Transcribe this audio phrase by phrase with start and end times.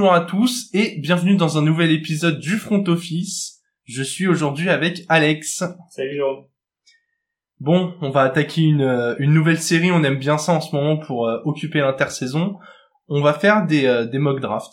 [0.00, 3.60] bonjour à tous et bienvenue dans un nouvel épisode du Front Office.
[3.84, 5.62] Je suis aujourd'hui avec Alex.
[5.90, 6.46] Salut Jérôme.
[7.58, 10.74] Bon, on va attaquer une, euh, une nouvelle série, on aime bien ça en ce
[10.74, 12.56] moment pour euh, occuper l'intersaison.
[13.08, 14.72] On va faire des, euh, des mock drafts.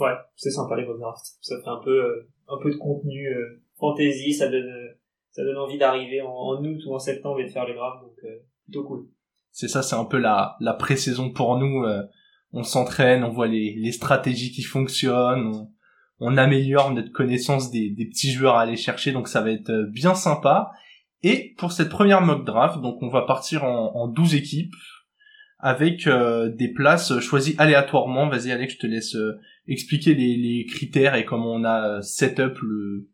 [0.00, 1.36] Ouais, c'est sympa les mock drafts.
[1.40, 3.32] Ça fait un peu un peu de contenu
[3.78, 4.68] fantasy, ça donne
[5.30, 8.02] ça donne envie d'arriver en, en, août ou en septembre et de faire les drafts,
[8.02, 8.16] donc
[8.64, 9.06] plutôt cool.
[9.52, 11.84] C'est ça, c'est un peu la la pré-saison pour nous
[12.52, 15.68] on s'entraîne, on voit les, les stratégies qui fonctionnent,
[16.18, 19.70] on, améliore notre connaissance des, des, petits joueurs à aller chercher, donc ça va être
[19.70, 20.70] euh, bien sympa.
[21.22, 24.74] Et pour cette première mock draft, donc on va partir en, en 12 équipes
[25.58, 28.28] avec euh, des places choisies aléatoirement.
[28.28, 29.38] Vas-y Alex, je te laisse euh,
[29.68, 32.58] expliquer les, les, critères et comment on a set up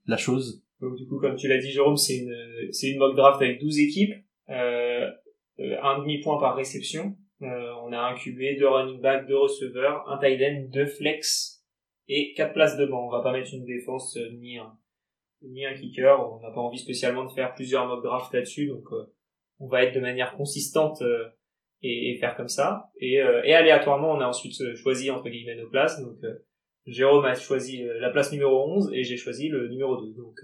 [0.07, 0.63] la chose.
[0.81, 2.35] Donc du coup, comme tu l'as dit Jérôme, c'est une,
[2.71, 4.15] c'est une mock draft avec 12 équipes,
[4.49, 7.17] un demi-point par réception.
[7.43, 11.63] Euh, on a un QB, deux running back, deux receveurs, un tight end, deux flex
[12.09, 13.07] et quatre places de banc.
[13.07, 14.73] On va pas mettre une défense euh, ni un
[15.43, 16.19] ni un kicker.
[16.33, 19.13] On n'a pas envie spécialement de faire plusieurs mock drafts là-dessus, donc euh,
[19.59, 21.03] on va être de manière consistante
[21.83, 22.91] et, et, faire comme ça.
[23.01, 26.01] Et, et aléatoirement, on a ensuite choisi entre guillemets nos places.
[26.01, 26.19] Donc
[26.87, 30.15] Jérôme a choisi la place numéro 11 et j'ai choisi le numéro 2.
[30.15, 30.39] Donc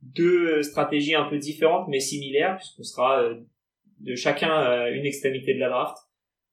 [0.00, 3.30] deux stratégies un peu différentes mais similaires puisqu'on sera
[4.00, 5.96] de chacun une extrémité de la draft.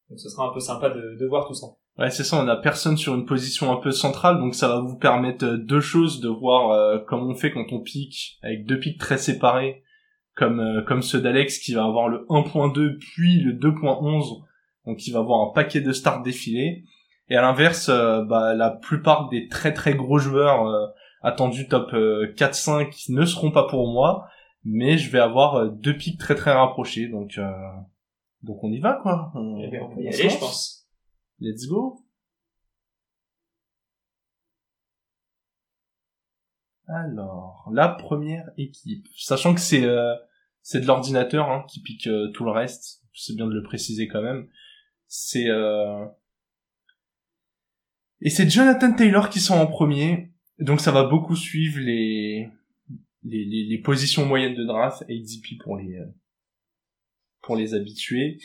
[0.10, 1.68] Donc ce sera un peu sympa de, de voir tout ça.
[2.00, 4.80] Ouais, c'est ça, on a personne sur une position un peu centrale, donc ça va
[4.80, 8.66] vous permettre euh, deux choses, de voir euh, comment on fait quand on pique, avec
[8.66, 9.84] deux pics très séparés,
[10.34, 14.46] comme euh, comme ceux d'Alex qui va avoir le 1.2 puis le 2.11,
[14.86, 16.86] donc il va avoir un paquet de starts défilés.
[17.28, 23.23] Et à l'inverse, bah, la plupart des très très gros joueurs attendus top 4-5 ne
[23.23, 24.26] seront pas pour moi,
[24.64, 27.40] mais je vais avoir deux pics très très rapprochés, donc
[28.44, 29.32] donc on y va quoi.
[29.36, 30.88] On, eh on peut y aller, je pense.
[31.39, 32.05] Let's go.
[36.88, 40.16] Alors, la première équipe, sachant que c'est euh,
[40.64, 44.08] c'est de l'ordinateur hein, qui pique euh, tout le reste, c'est bien de le préciser
[44.08, 44.48] quand même.
[45.08, 46.06] C'est euh...
[48.21, 52.50] et c'est Jonathan Taylor qui sont en premier, donc ça va beaucoup suivre les
[53.23, 56.06] les, les, les positions moyennes de draft et ADP pour les euh,
[57.42, 58.38] pour les habitués.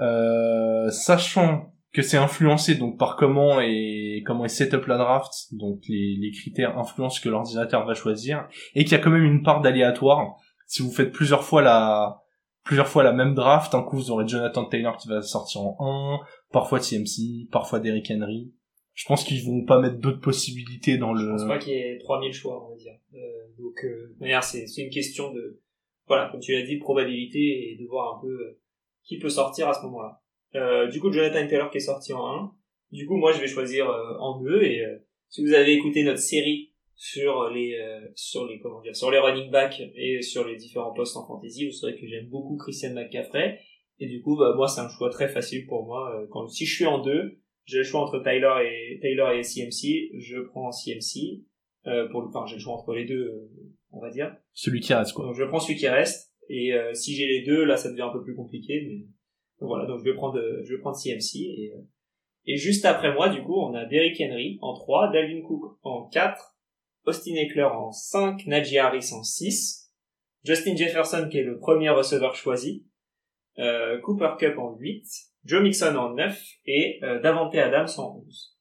[0.00, 5.32] Euh, sachant que c'est influencé donc par comment et comment est set up la draft,
[5.52, 9.24] donc les, les critères influencent que l'ordinateur va choisir, et qu'il y a quand même
[9.24, 10.36] une part d'aléatoire.
[10.66, 12.22] Si vous faites plusieurs fois la
[12.64, 16.20] plusieurs fois la même draft, un coup vous aurez Jonathan Taylor qui va sortir en
[16.20, 18.52] 1, parfois TMC, parfois Derrick Henry.
[18.94, 21.22] Je pense qu'ils vont pas mettre d'autres possibilités dans le.
[21.22, 22.92] Je pense pas qu'il y ait 3000 choix, on va dire.
[23.14, 23.18] Euh,
[23.58, 25.60] donc, euh, c'est c'est une question de
[26.10, 28.60] voilà, comme tu l'as dit, probabilité et de voir un peu euh,
[29.04, 30.20] qui peut sortir à ce moment-là.
[30.56, 32.52] Euh, du coup, Jonathan Taylor qui est sorti en 1.
[32.90, 36.02] Du coup, moi, je vais choisir euh, en 2 et euh, si vous avez écouté
[36.02, 37.78] notre série sur les
[38.14, 41.66] sur les comment dire sur les running backs et sur les différents postes en fantasy,
[41.66, 43.58] vous saurez que j'aime beaucoup Christian McCaffrey
[44.00, 46.26] et du coup, bah, moi, c'est un choix très facile pour moi.
[46.30, 50.10] quand si je suis en 2, j'ai le choix entre Taylor et Taylor et CMC,
[50.18, 51.42] je prends CMC.
[52.10, 53.48] pour enfin, j'ai le choix entre les deux
[53.92, 54.34] on va dire.
[54.52, 55.26] Celui qui reste, quoi.
[55.26, 58.02] Donc je prends celui qui reste, et euh, si j'ai les deux, là, ça devient
[58.02, 59.06] un peu plus compliqué, mais
[59.60, 61.80] voilà, donc je vais prendre, euh, je vais prendre CMC, et, euh,
[62.46, 66.08] et juste après moi, du coup, on a Derrick Henry en 3, Dalvin Cook en
[66.08, 66.56] 4,
[67.04, 69.92] Austin Eckler en 5, Najee Harris en 6,
[70.42, 72.86] Justin Jefferson qui est le premier receveur choisi,
[74.02, 75.04] Cooper Cup en 8,
[75.44, 78.56] Joe Mixon en 9 et Davante Adams en 11.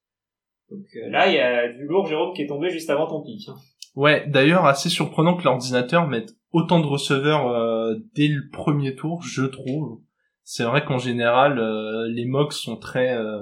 [0.72, 3.48] Donc là, il y a du lourd Jérôme qui est tombé juste avant ton pic.
[3.48, 3.56] Hein.
[4.00, 9.22] Ouais, d'ailleurs, assez surprenant que l'ordinateur mette autant de receveurs euh, dès le premier tour,
[9.24, 10.00] je trouve.
[10.46, 13.42] C'est vrai qu'en général, euh, les mocks sont très euh,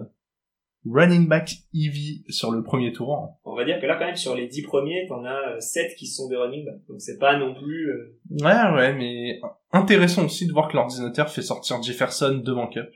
[0.84, 3.38] running back heavy sur le premier tour.
[3.44, 6.08] On va dire que là, quand même, sur les 10 premiers, t'en as 7 qui
[6.08, 6.84] sont des running back.
[6.90, 7.92] Donc c'est pas non plus...
[8.32, 9.40] Ouais, ouais, mais
[9.72, 12.90] intéressant aussi de voir que l'ordinateur fait sortir Jefferson devant Cup.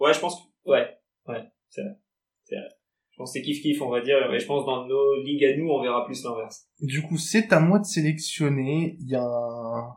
[0.00, 0.70] Ouais, je pense que...
[0.70, 0.98] Ouais,
[1.28, 1.92] ouais, c'est vrai.
[3.14, 4.16] Je pense que c'est kiff kiff, on va dire.
[4.32, 6.66] Et je pense dans nos ligues à nous, on verra plus l'inverse.
[6.80, 8.96] Du coup, c'est à moi de sélectionner.
[8.98, 9.94] Il y a un...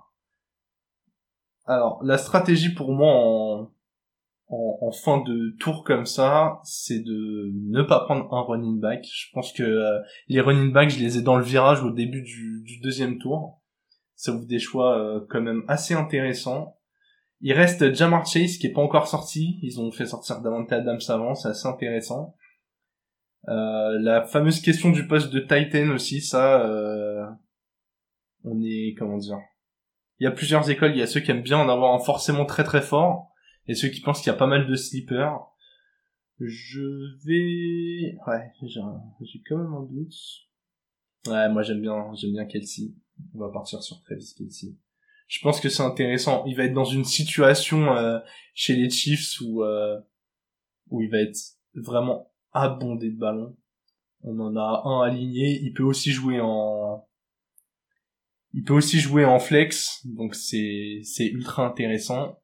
[1.66, 3.72] Alors, la stratégie pour moi en,
[4.50, 9.04] en, fin de tour comme ça, c'est de ne pas prendre un running back.
[9.12, 12.22] Je pense que euh, les running backs, je les ai dans le virage au début
[12.22, 13.64] du, du deuxième tour.
[14.14, 16.78] Ça ouvre des choix euh, quand même assez intéressants.
[17.42, 19.58] Il reste Jamar Chase qui est pas encore sorti.
[19.64, 22.36] Ils ont fait sortir Davante Adams avant, c'est assez intéressant.
[23.48, 27.26] Euh, la fameuse question du poste de Titan aussi, ça, euh,
[28.44, 29.40] on est comment dire
[30.20, 30.92] Il y a plusieurs écoles.
[30.92, 33.32] Il y a ceux qui aiment bien en avoir un forcément très très fort,
[33.68, 35.40] et ceux qui pensent qu'il y a pas mal de sleepers.
[36.40, 38.16] Je vais...
[38.28, 40.14] Ouais, j'ai quand même un doute.
[41.28, 42.94] Ouais, moi j'aime bien, j'aime bien Kelsey.
[43.34, 44.76] On va partir sur Travis Kelsey.
[45.28, 46.46] Je pense que c'est intéressant.
[46.46, 48.20] Il va être dans une situation euh,
[48.54, 50.00] chez les Chiefs où euh,
[50.90, 51.38] où il va être
[51.74, 52.32] vraiment
[52.62, 53.56] abondé de ballons.
[54.22, 55.60] On en a un aligné.
[55.62, 57.06] Il peut aussi jouer en
[58.54, 62.40] il peut aussi jouer en flex, donc c'est c'est ultra intéressant.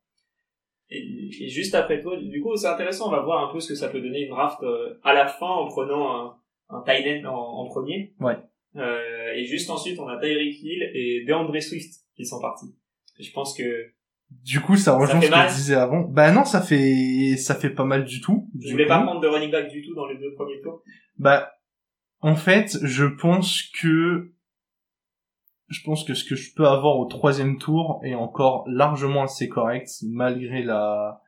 [0.90, 1.00] Et,
[1.42, 3.76] et juste après toi, du coup, c'est intéressant, on va voir un peu ce que
[3.76, 6.38] ça peut donner une draft euh, à la fin en prenant un,
[6.70, 8.14] un tight end en, en premier.
[8.20, 8.38] Ouais.
[8.76, 12.76] Euh, et juste ensuite, on a Tyreek Hill et DeAndre Swift qui sont partis.
[13.20, 13.64] Je pense que
[14.30, 16.02] Du coup, ça rejoint ce que je disais avant.
[16.02, 18.50] Bah non, ça fait ça fait pas mal du tout.
[18.60, 18.90] je voulais coup.
[18.90, 20.82] pas prendre de running back du tout dans les deux premiers tours.
[21.18, 21.54] Bah,
[22.20, 24.34] en fait, je pense que
[25.70, 29.48] je pense que ce que je peux avoir au troisième tour est encore largement assez
[29.48, 31.22] correct malgré la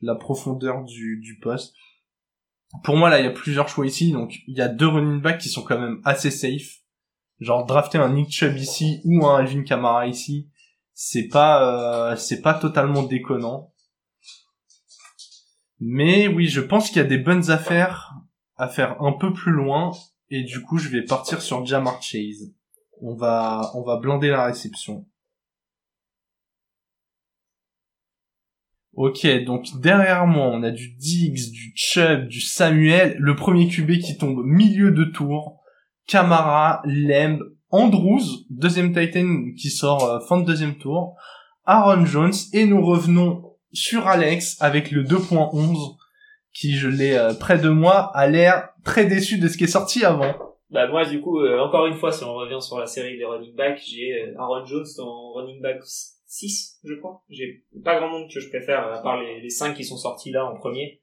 [0.00, 1.74] la profondeur du du poste.
[2.84, 4.12] Pour moi, là, il y a plusieurs choix ici.
[4.12, 6.80] Donc, il y a deux running backs qui sont quand même assez safe.
[7.40, 10.49] Genre, drafter un Nick Chubb ici ou un Alvin Kamara ici,
[11.02, 13.72] c'est pas euh, c'est pas totalement déconnant.
[15.78, 18.12] Mais oui, je pense qu'il y a des bonnes affaires
[18.56, 19.92] à faire un peu plus loin
[20.28, 22.52] et du coup je vais partir sur Jamar Chase.
[23.00, 25.08] On va on va blinder la réception.
[28.92, 34.00] Ok, donc derrière moi on a du Diggs, du Chubb, du Samuel, le premier QB
[34.00, 35.62] qui tombe milieu de tour,
[36.06, 41.16] Camara, Lemb, Andrews, deuxième Titan qui sort euh, fin de deuxième tour,
[41.64, 45.96] Aaron Jones et nous revenons sur Alex avec le 2.11
[46.52, 49.68] qui je l'ai euh, près de moi a l'air très déçu de ce qui est
[49.68, 50.34] sorti avant.
[50.70, 53.24] Bah moi du coup, euh, encore une fois, si on revient sur la série des
[53.24, 57.22] running backs, j'ai euh, Aaron Jones en running back 6, je crois.
[57.28, 60.30] J'ai pas grand monde que je préfère, à part les, les 5 qui sont sortis
[60.30, 61.00] là en premier,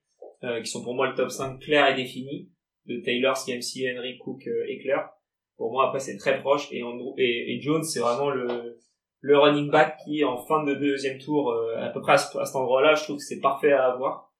[0.63, 2.49] qui sont pour moi le top 5 clair et défini,
[2.85, 5.09] de Taylor, CMC, Henry, Cook et Claire.
[5.57, 6.83] Pour moi, après, c'est très proche, et,
[7.17, 8.77] et, et Jones, c'est vraiment le,
[9.21, 12.37] le running back qui, en fin de deuxième tour, euh, à peu près à, ce-
[12.37, 14.31] à cet endroit-là, je trouve que c'est parfait à avoir.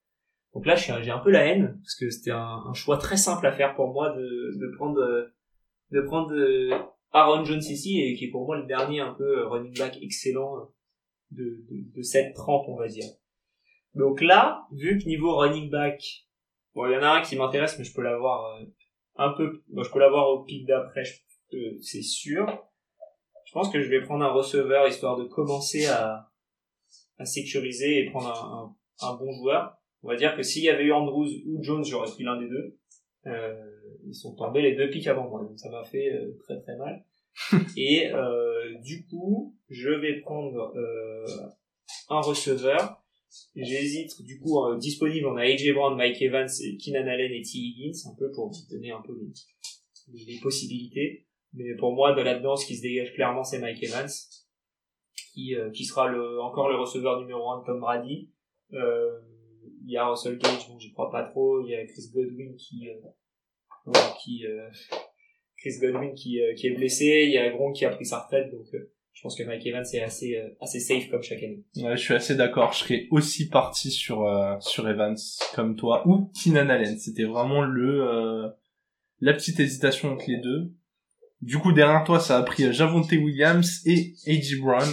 [0.54, 3.46] Donc là, j'ai un peu la haine, parce que c'était un, un choix très simple
[3.48, 5.02] à faire pour moi de, de prendre,
[5.92, 6.72] de prendre euh,
[7.12, 9.98] Aaron Jones ici, et qui est pour moi le dernier un peu euh, running back
[10.02, 10.62] excellent euh,
[11.31, 13.10] de, de, de cette trempe, on va dire.
[13.96, 16.00] Donc là, vu que niveau running back,
[16.75, 18.60] bon, il y en a un qui m'intéresse, mais je peux l'avoir
[19.18, 21.04] un peu, bon, je peux l'avoir au pic d'après,
[21.81, 22.46] c'est sûr.
[23.46, 26.30] Je pense que je vais prendre un receveur histoire de commencer à,
[27.18, 29.78] à sécuriser et prendre un, un, un bon joueur.
[30.04, 32.48] On va dire que s'il y avait eu Andrews ou Jones, j'aurais pris l'un des
[32.48, 32.78] deux.
[33.28, 33.66] Euh,
[34.06, 36.78] ils sont tombés les deux pics avant moi, donc ça m'a fait euh, très très
[36.78, 37.04] mal.
[37.78, 40.74] et euh, du coup, je vais prendre
[42.10, 43.04] un receveur.
[43.56, 47.57] J'hésite, du coup, euh, disponible, on a AJ Brown, Mike Evans, Keenan Allen et T.
[47.57, 49.13] Higgins, un peu pour donner un peu
[50.13, 51.25] les, possibilités.
[51.53, 54.09] Mais pour moi, de là-dedans, ce qui se dégage clairement, c'est Mike Evans,
[55.33, 58.29] qui, euh, qui sera le, encore le receveur numéro 1 de Tom Brady.
[58.74, 59.19] Euh,
[59.85, 61.62] il y a Russell Gage, bon, j'y crois pas trop.
[61.62, 62.89] Il y a Chris Godwin qui,
[64.21, 64.45] qui,
[65.57, 67.24] Chris Godwin qui, qui est blessé.
[67.25, 68.68] Il y a Gronk qui a pris sa retraite, donc
[69.18, 71.63] je pense que Mike Evans est assez, euh, assez safe comme chaque année.
[71.77, 72.72] Ouais, je suis assez d'accord.
[72.74, 75.18] Je serais aussi parti sur euh, sur Evans
[75.56, 77.00] comme toi ou Keenan Allen.
[77.00, 78.48] C'était vraiment le euh,
[79.20, 80.72] la petite hésitation entre les deux.
[81.41, 84.60] Du coup, derrière toi, ça a pris Javonte Williams et A.J.
[84.62, 84.88] Brown.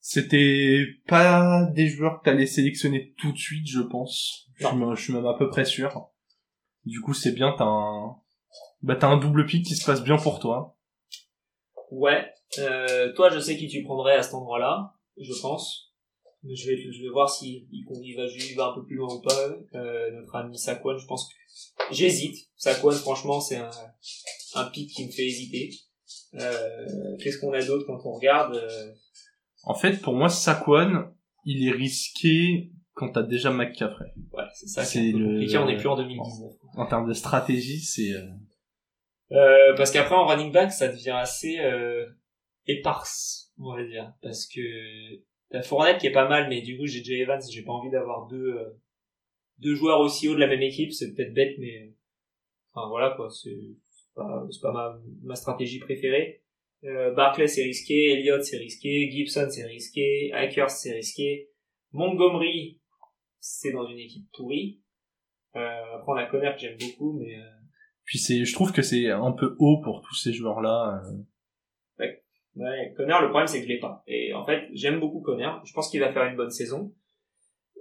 [0.00, 4.48] C'était pas des joueurs que t'allais sélectionner tout de suite, je pense.
[4.54, 6.10] Je suis, même- je suis même à peu près sûr.
[6.84, 8.14] Du coup, c'est bien, t'as un,
[8.82, 10.73] bah, t'as un double pick qui se passe bien pour toi.
[11.98, 12.24] Ouais.
[12.58, 15.92] Euh, toi, je sais qui tu prendrais à cet endroit-là, je pense.
[16.42, 18.96] Mais Je vais, je vais voir s'il il, il va, il va un peu plus
[18.96, 19.48] loin ou pas.
[19.74, 21.34] Euh, notre ami Saquon, je pense que
[21.94, 22.36] j'hésite.
[22.56, 23.70] Saquon, franchement, c'est un,
[24.54, 25.70] un pick qui me fait hésiter.
[26.34, 26.86] Euh,
[27.22, 28.92] Qu'est-ce qu'on a d'autre quand on regarde euh,
[29.64, 31.06] En fait, pour moi, Saquon,
[31.46, 34.12] il est risqué quand t'as déjà McCaffrey.
[34.32, 34.84] Ouais, c'est ça.
[34.84, 35.58] C'est le- compliqué.
[35.58, 36.52] On n'est plus en 2019.
[36.76, 38.12] En termes de stratégie, c'est...
[39.32, 42.06] euh, parce qu'après en running back, ça devient assez euh,
[42.66, 44.60] éparse, on va dire, parce que
[45.50, 47.90] t'as Fournette qui est pas mal, mais du coup j'ai Jay Evans, j'ai pas envie
[47.90, 48.80] d'avoir deux euh,
[49.58, 51.94] deux joueurs aussi haut de la même équipe, c'est peut-être bête, mais
[52.72, 53.56] enfin voilà quoi, c'est
[54.14, 56.42] pas c'est pas ma ma stratégie préférée.
[56.84, 61.48] Euh, Barclay c'est risqué, Elliott c'est risqué, Gibson c'est risqué, Akers c'est risqué,
[61.92, 62.80] Montgomery
[63.40, 64.80] c'est dans une équipe pourrie.
[65.56, 67.36] Euh, après on a Conner que j'aime beaucoup, mais
[68.04, 71.02] Puis c'est, je trouve que c'est un peu haut pour tous ces joueurs-là.
[71.06, 71.16] euh.
[72.56, 74.04] Ouais, Connor, le problème c'est que je l'ai pas.
[74.06, 75.60] Et en fait, j'aime beaucoup Connor.
[75.64, 76.94] Je pense qu'il va faire une bonne saison.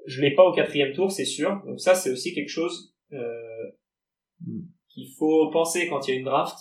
[0.07, 1.61] je l'ai pas au quatrième tour, c'est sûr.
[1.67, 3.69] Donc ça, c'est aussi quelque chose euh,
[4.89, 6.57] qu'il faut penser quand il y a une draft,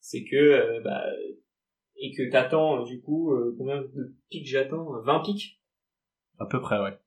[0.00, 1.02] c'est que euh, bah,
[1.98, 5.00] et que t'attends du coup euh, combien de pics j'attends?
[5.04, 5.58] 20 pics?
[6.38, 6.98] À peu près, ouais.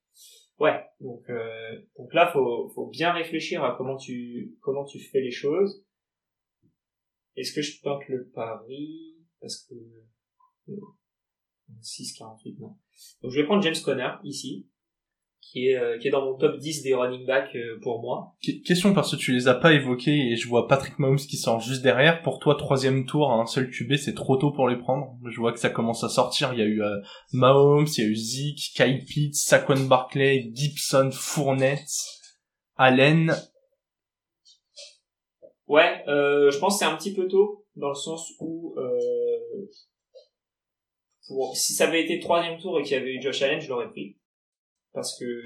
[0.59, 0.83] Ouais.
[0.99, 5.29] Donc euh, donc là, faut faut bien réfléchir à comment tu comment tu fais les
[5.31, 5.85] choses.
[7.35, 9.15] Est-ce que je tente le pari?
[9.39, 9.75] Parce que
[11.81, 12.75] 6,48 non.
[13.21, 14.67] Donc je vais prendre James Conner ici
[15.51, 18.35] qui est euh, qui est dans mon top 10 des running back euh, pour moi.
[18.65, 21.59] question parce que tu les as pas évoqués et je vois Patrick Mahomes qui sort
[21.59, 22.21] juste derrière.
[22.21, 25.17] Pour toi, troisième tour un seul QB, c'est trop tôt pour les prendre.
[25.29, 26.53] Je vois que ça commence à sortir.
[26.53, 26.97] Il y a eu euh,
[27.33, 31.89] Mahomes, il y a eu Zeke, Kyle Pitts, Saquon Barkley, Gibson, Fournette,
[32.75, 33.35] Allen.
[35.69, 38.75] Ouais, euh, je pense que c'est un petit peu tôt dans le sens où
[41.27, 43.69] pour, si ça avait été troisième tour et qu'il y avait eu Josh Allen, je
[43.69, 44.17] l'aurais pris
[44.93, 45.43] parce que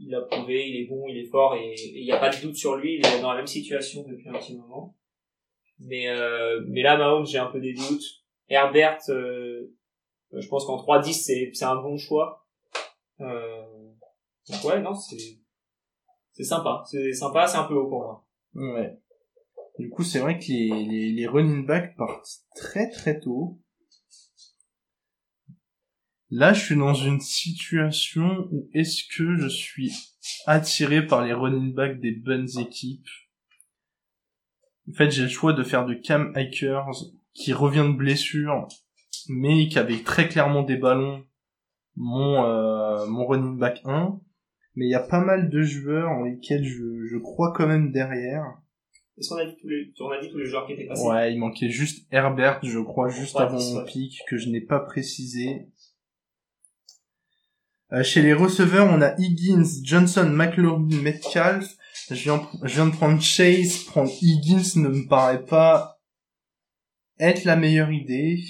[0.00, 2.40] il a prouvé, il est bon, il est fort et il n'y a pas de
[2.40, 2.94] doute sur lui.
[2.94, 4.96] Il est dans la même situation depuis un petit moment.
[5.78, 8.04] Mais euh, mais là, Mahomes, j'ai un peu des doutes.
[8.48, 9.72] Herbert, euh,
[10.32, 12.46] je pense qu'en 3-10, c'est c'est un bon choix.
[13.20, 13.62] Euh,
[14.48, 15.38] donc ouais, non, c'est
[16.32, 16.82] c'est sympa.
[16.86, 18.24] C'est sympa, c'est un peu haut pour moi.
[18.54, 18.98] Ouais.
[19.78, 23.60] Du coup, c'est vrai que les, les, running backs partent très très tôt.
[26.30, 29.92] Là, je suis dans une situation où est-ce que je suis
[30.46, 33.06] attiré par les running backs des bonnes équipes?
[34.88, 38.68] En fait, j'ai le choix de faire de Cam Hikers, qui revient de blessure,
[39.28, 41.24] mais qui avait très clairement des ballons,
[41.96, 44.18] mon, euh, mon running back 1.
[44.74, 47.92] Mais il y a pas mal de joueurs en lesquels je, je crois quand même
[47.92, 48.58] derrière.
[49.18, 51.06] Est-ce qu'on a dit tous les, on a dit tous les joueurs qui étaient passés?
[51.06, 54.80] Ouais, il manquait juste Herbert, je crois, juste avant mon pic, que je n'ai pas
[54.80, 55.68] précisé.
[57.92, 61.66] Euh, chez les receveurs, on a Higgins, Johnson, McLaurin, Metcalf.
[62.10, 63.84] Je viens, je viens de prendre Chase.
[63.84, 65.98] Prendre Higgins ne me paraît pas
[67.18, 68.42] être la meilleure idée.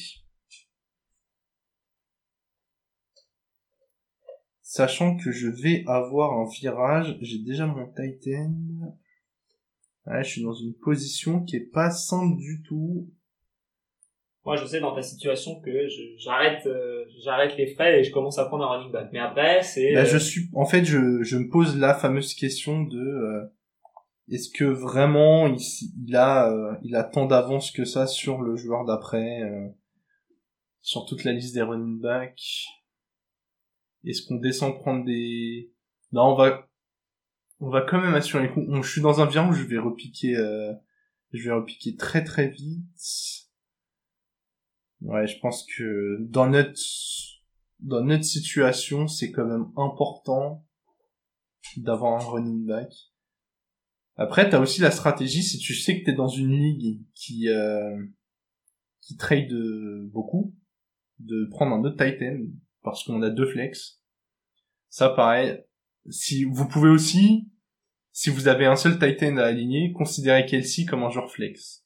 [4.62, 8.52] Sachant que je vais avoir un virage, j'ai déjà mon Titan.
[10.06, 13.10] Ouais, je suis dans une position qui est pas simple du tout.
[14.44, 18.38] Moi je sais dans ta situation que j'arrête euh, j'arrête les frais et je commence
[18.38, 19.08] à prendre un running back.
[19.12, 22.32] Mais après c'est bah, je euh, suis en fait je je me pose la fameuse
[22.32, 23.44] question de euh,
[24.30, 25.58] est-ce que vraiment il,
[26.06, 29.40] il a il a tant d'avance que ça sur le joueur d'après
[30.80, 32.66] sur toute la liste des running backs?
[34.04, 35.72] Est-ce qu'on descend prendre des
[36.12, 36.65] non on va
[37.60, 38.50] on va quand même assurer
[38.82, 40.34] je suis dans un virage je vais repiquer
[41.32, 43.46] je vais repiquer très très vite
[45.02, 46.80] Ouais, je pense que dans notre
[47.80, 50.66] dans notre situation, c'est quand même important
[51.76, 52.92] d'avoir un running back.
[54.16, 58.06] Après, t'as aussi la stratégie si tu sais que t'es dans une ligue qui euh,
[59.02, 59.52] qui trade
[60.10, 60.54] beaucoup,
[61.18, 62.38] de prendre un autre Titan
[62.82, 64.00] parce qu'on a deux flex.
[64.88, 65.62] Ça, pareil.
[66.10, 67.48] Si vous pouvez aussi,
[68.12, 71.84] si vous avez un seul Titan à aligner, considérer Kelsey comme un joueur flex.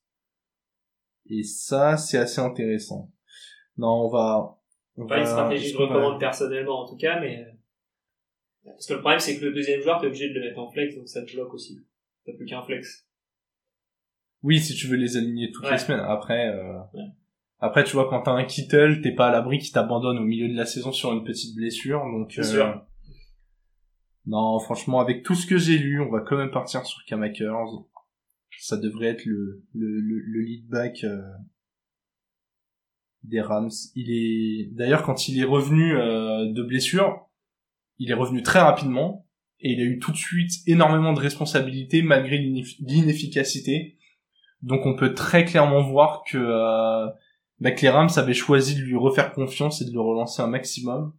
[1.27, 3.13] Et ça, c'est assez intéressant.
[3.77, 4.59] Non, on va...
[4.97, 7.47] On pas une stratégie que je recommande personnellement en tout cas, mais...
[8.65, 10.71] Parce que le problème, c'est que le deuxième joueur, t'es obligé de le mettre en
[10.71, 11.81] flex, donc ça te bloque aussi.
[12.27, 13.07] T'as plus qu'un flex.
[14.43, 16.01] Oui, si tu veux les aligner toutes les semaines.
[16.01, 16.79] Après, euh...
[17.59, 20.49] après, tu vois, quand t'as un Kittle, t'es pas à l'abri qui t'abandonne au milieu
[20.49, 22.39] de la saison sur une petite blessure, donc.
[22.39, 22.43] Euh...
[22.43, 22.87] Sûr.
[24.27, 27.85] Non, franchement, avec tout ce que j'ai lu, on va quand même partir sur Kamakers
[28.61, 31.23] ça devrait être le, le, le, lead back euh,
[33.23, 33.71] des Rams.
[33.95, 37.27] Il est d'ailleurs quand il est revenu euh, de blessure,
[37.99, 39.27] il est revenu très rapidement
[39.61, 42.39] et il a eu tout de suite énormément de responsabilités malgré
[42.81, 43.99] l'inefficacité.
[44.63, 47.07] Donc on peut très clairement voir que, euh,
[47.61, 50.49] bah, que les Rams avaient choisi de lui refaire confiance et de le relancer un
[50.49, 51.15] maximum.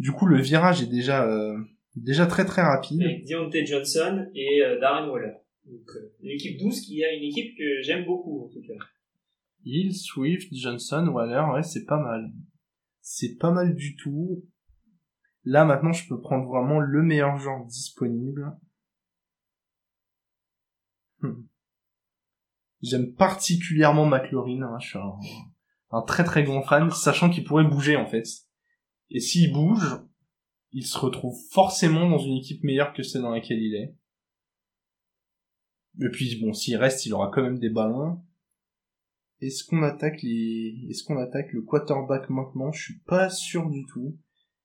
[0.00, 1.56] Du coup le virage est déjà euh,
[2.02, 3.02] déjà très très rapide.
[3.02, 5.34] Avec Deontay Johnson et Darren Waller.
[5.70, 8.84] Donc, euh, l'équipe 12 qui a une équipe que j'aime beaucoup, en tout cas.
[9.64, 12.32] Hill, Swift, Johnson, Waller, ouais, c'est pas mal.
[13.00, 14.44] C'est pas mal du tout.
[15.44, 18.56] Là, maintenant, je peux prendre vraiment le meilleur genre disponible.
[21.20, 21.42] Hmm.
[22.80, 25.18] J'aime particulièrement McLaurin, hein, je suis un,
[25.90, 28.24] un, très très grand fan, sachant qu'il pourrait bouger en fait.
[29.10, 30.00] Et s'il bouge,
[30.72, 33.94] il se retrouve forcément dans une équipe meilleure que celle dans laquelle il est.
[36.00, 38.22] Et puis bon, s'il reste, il aura quand même des ballons.
[39.40, 42.72] Est-ce qu'on attaque les, est-ce qu'on attaque le quarterback maintenant?
[42.72, 44.16] Je suis pas sûr du tout.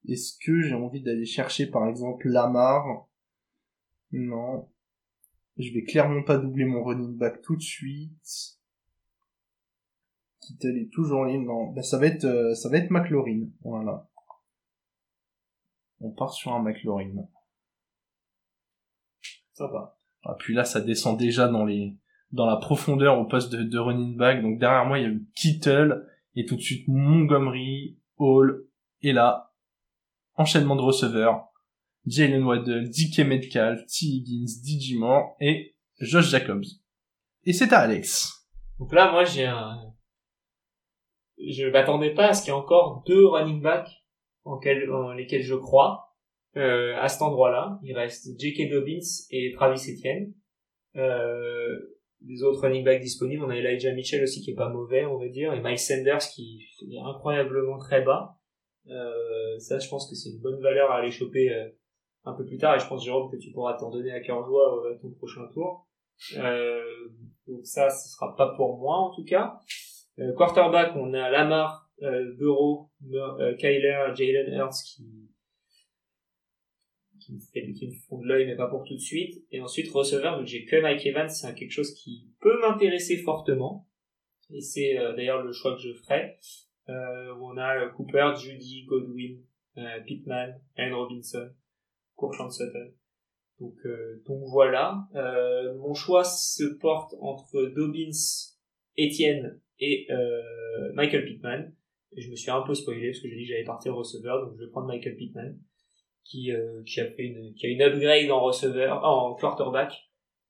[0.07, 3.07] Est-ce que j'ai envie d'aller chercher par exemple Lamar?
[4.11, 4.69] Non.
[5.57, 8.57] Je vais clairement pas doubler mon running back tout de suite.
[10.41, 11.45] Kittel est toujours libre.
[11.45, 13.47] Non, ben, ça va être euh, ça va être McLaurin.
[13.61, 14.09] Voilà.
[16.03, 17.13] On part sur un McLaurin.
[19.53, 19.97] Sympa.
[20.23, 21.97] Ah, puis là, ça descend déjà dans les
[22.31, 24.41] dans la profondeur au poste de, de running back.
[24.41, 26.05] Donc derrière moi, il y a eu Kittle
[26.35, 28.67] et tout de suite Montgomery, Hall
[29.01, 29.53] et là
[30.35, 31.47] enchaînement de receveurs.
[32.05, 34.05] Jalen Waddle, DK Metcalf, T.
[34.05, 36.65] Higgins, DJ Moore et Josh Jacobs.
[37.45, 38.45] Et c'est à Alex.
[38.77, 39.93] Donc là, moi, j'ai un...
[41.37, 44.02] Je m'attendais pas à ce qu'il y ait encore deux running backs
[44.45, 46.09] en, en lesquels je crois.
[46.55, 48.69] Euh, à cet endroit-là, il reste J.K.
[48.69, 48.99] Dobbins
[49.31, 50.33] et Travis Etienne.
[50.95, 51.79] Euh,
[52.25, 55.17] les autres running backs disponibles, on a Elijah Mitchell aussi qui est pas mauvais, on
[55.17, 58.37] va dire, et Miles Sanders qui est incroyablement très bas.
[58.89, 61.69] Euh, ça, je pense que c'est une bonne valeur à aller choper euh,
[62.25, 64.45] un peu plus tard, et je pense, Jérôme, que tu pourras t'en donner à cœur
[64.45, 65.87] joie euh, ton prochain tour.
[66.37, 66.83] Euh,
[67.47, 69.59] donc ça, ce sera pas pour moi, en tout cas.
[70.19, 72.89] Euh, quarterback, on a Lamar, euh, Bureau,
[73.59, 75.03] Kyler, Jalen Hurts qui
[77.33, 79.89] me, fait, qui me font de l'œil mais pas pour tout de suite et ensuite
[79.89, 83.87] receveur donc j'ai que Mike Evans c'est quelque chose qui peut m'intéresser fortement
[84.49, 86.37] et c'est d'ailleurs le choix que je ferai
[86.89, 89.41] euh, on a Cooper, Judy, Godwin,
[89.77, 91.49] euh, Pittman, Allen Robinson,
[92.15, 92.93] Courtland Sutton.
[93.59, 95.07] Donc, euh, donc voilà.
[95.15, 98.11] Euh, mon choix se porte entre Dobbins,
[98.99, 101.73] Etienne et euh, Michael Pittman.
[102.15, 104.45] Et je me suis un peu spoilé parce que j'ai dit que j'allais partir receveur,
[104.45, 105.57] donc je vais prendre Michael Pittman,
[106.23, 109.93] qui, euh, qui a fait une, qui a une upgrade en receveur, en quarterback.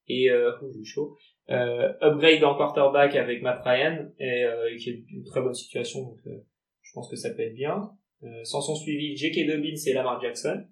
[0.07, 1.17] Et euh, oh, chaud.
[1.49, 6.01] Euh, upgrade en quarterback avec Matt Ryan et, euh, qui est une très bonne situation,
[6.03, 6.37] donc euh,
[6.81, 7.91] je pense que ça peut être bien.
[8.23, 9.47] Euh, sans son suivi, J.K.
[9.47, 10.63] Dobbins et Lamar Jackson.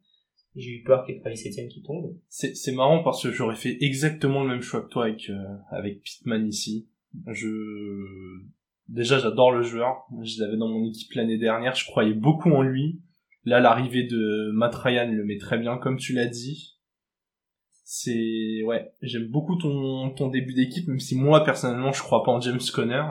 [0.56, 2.18] J'ai eu peur qu'il y ait Travis Etienne qui tombe.
[2.28, 5.58] C'est, c'est marrant parce que j'aurais fait exactement le même choix que toi avec, euh,
[5.70, 6.90] avec Pittman ici.
[7.28, 7.48] Je,
[8.92, 10.06] déjà j'adore le joueur.
[10.24, 11.74] Je l'avais dans mon équipe l'année dernière.
[11.76, 13.02] Je croyais beaucoup en lui.
[13.44, 16.78] Là, l'arrivée de Matt Ryan le met très bien, comme tu l'as dit.
[17.84, 22.32] C'est, ouais, j'aime beaucoup ton, ton début d'équipe, même si moi, personnellement, je crois pas
[22.32, 23.04] en James Conner.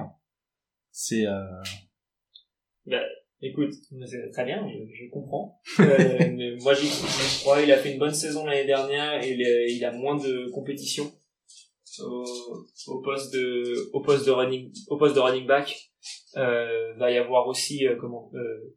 [0.92, 1.42] C'est, euh...
[2.86, 3.02] Bah,
[3.42, 3.74] écoute,
[4.06, 5.60] c'est très bien, je, je comprends.
[5.80, 6.88] euh, mais moi, j'y
[7.42, 7.60] crois.
[7.62, 10.48] Il a fait une bonne saison l'année dernière et il, est- il a moins de
[10.50, 11.10] compétition
[12.02, 12.24] au,
[12.88, 15.90] au poste de au poste de running au poste de running back.
[16.36, 18.74] Euh, va y avoir aussi euh, comment euh,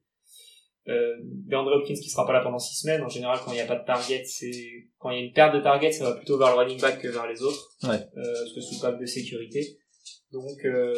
[0.90, 3.04] euh, DeAndre Hopkins qui sera pas là pendant six semaines.
[3.04, 4.52] En général, quand il n'y a pas de target, c'est
[4.98, 7.02] quand il y a une perte de target, ça va plutôt vers le running back
[7.02, 7.78] que vers les autres.
[7.84, 7.90] Ouais.
[7.90, 9.78] Euh, parce que sous pack de sécurité.
[10.32, 10.94] Donc euh,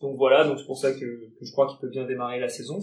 [0.00, 2.48] donc voilà, donc c'est pour ça que, que je crois qu'il peut bien démarrer la
[2.48, 2.80] saison.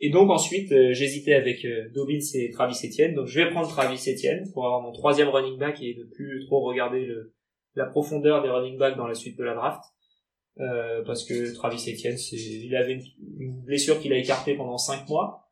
[0.00, 3.14] Et donc ensuite, euh, j'hésitais avec euh, Dobbins et Travis Etienne.
[3.14, 6.44] Donc je vais prendre Travis Etienne pour avoir mon troisième running back et ne plus
[6.46, 7.33] trop regarder le,
[7.74, 9.82] la profondeur des running backs dans la suite de la draft.
[10.60, 13.00] Euh, parce que Travis Etienne, il avait
[13.38, 15.48] une, blessure qu'il a écartée pendant cinq mois,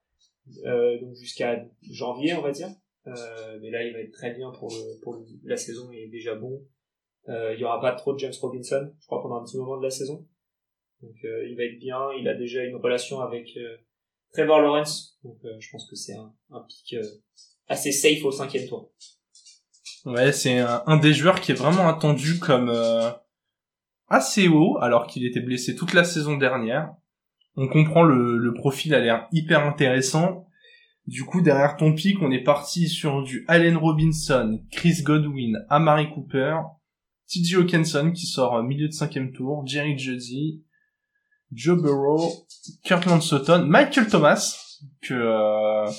[0.65, 2.69] euh, donc jusqu'à janvier, on va dire.
[3.09, 5.99] Euh, mais là, il va être très bien pour, le, pour le- la saison, il
[5.99, 6.65] est déjà bon.
[7.29, 9.77] Euh, il y aura pas trop de James Robinson, je crois, pendant un petit moment
[9.77, 10.25] de la saison.
[11.01, 13.77] Donc euh, il va être bien, il a déjà une relation avec euh,
[14.33, 17.03] Trevor Lawrence, donc je pense que c'est un, un euh,
[17.67, 18.93] assez safe au cinquième tour.
[20.05, 23.11] Ouais, c'est un, des joueurs qui est vraiment attendu comme euh,
[24.09, 26.93] assez haut, alors qu'il était blessé toute la saison dernière.
[27.57, 30.47] On comprend le, profil a l'air hyper intéressant.
[31.07, 36.11] Du coup, derrière ton pic, on est parti sur du Allen Robinson, Chris Godwin, Amari
[36.13, 36.59] Cooper,
[37.29, 37.57] T.J.
[37.57, 40.63] Hawkinson qui sort au milieu de cinquième tour, Jerry Jeudy,
[41.53, 42.47] Joe Burrow,
[42.85, 45.91] Kirkland Sutton, Michael Thomas, que euh,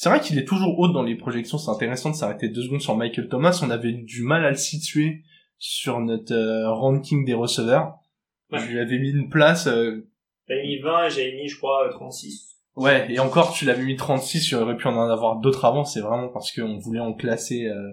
[0.00, 2.80] c'est vrai qu'il est toujours haut dans les projections, c'est intéressant de s'arrêter deux secondes
[2.80, 5.24] sur Michael Thomas, on avait du mal à le situer
[5.58, 7.98] sur notre euh, ranking des receveurs.
[8.50, 8.60] Ouais.
[8.60, 10.08] Je lui avais mis une place, euh,
[10.48, 12.62] J'avais mis 20 et j'avais mis, je crois, euh, 36.
[12.76, 16.00] ouais, et encore tu l'avais mis 36, tu aurais pu en avoir d'autres avant, c'est
[16.00, 17.92] vraiment parce qu'on voulait en classer, euh,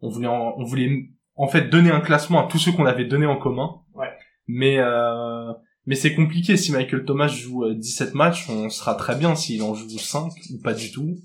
[0.00, 0.90] on voulait en, on voulait
[1.36, 3.82] en fait donner un classement à tous ceux qu'on avait donné en commun.
[3.94, 4.10] Ouais.
[4.48, 5.52] Mais euh,
[5.86, 9.62] mais c'est compliqué si Michael Thomas joue euh, 17 matchs, on sera très bien s'il
[9.62, 11.16] en joue 5 ou pas du tout.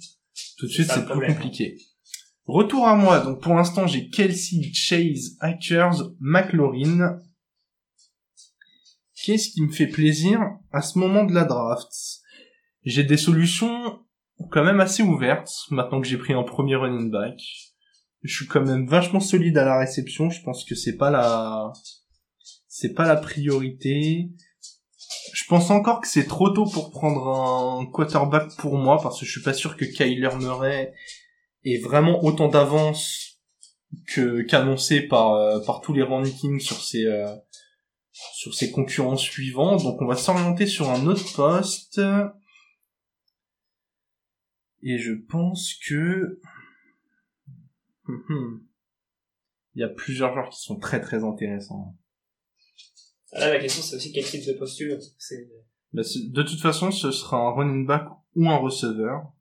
[0.58, 1.78] Tout de suite, c'est plus compliqué.
[2.46, 3.20] Retour à moi.
[3.20, 7.20] Donc pour l'instant, j'ai Kelsey, Chase, Hackers, McLaurin.
[9.24, 10.40] Qu'est-ce qui me fait plaisir
[10.72, 11.90] à ce moment de la draft?
[12.84, 14.00] J'ai des solutions
[14.52, 17.40] quand même assez ouvertes maintenant que j'ai pris un premier running back.
[18.22, 20.30] Je suis quand même vachement solide à la réception.
[20.30, 21.72] Je pense que c'est pas la
[22.68, 24.30] c'est pas la priorité.
[25.46, 29.28] Je pense encore que c'est trop tôt pour prendre un quarterback pour moi parce que
[29.28, 30.92] je suis pas sûr que Kyler Murray
[31.64, 33.40] ait vraiment autant d'avance
[34.08, 37.32] que qu'annoncé par euh, par tous les rankings sur ses euh,
[38.12, 39.76] sur ses concurrents suivants.
[39.76, 42.02] Donc on va s'orienter sur un autre poste.
[44.82, 46.40] Et je pense que
[48.08, 48.64] hum, hum.
[49.76, 51.96] il y a plusieurs joueurs qui sont très très intéressants.
[53.36, 54.98] Là, la question, c'est aussi quel type de posture.
[55.18, 55.48] C'est...
[55.94, 59.32] Bah, de toute façon, ce sera un running back ou un receveur.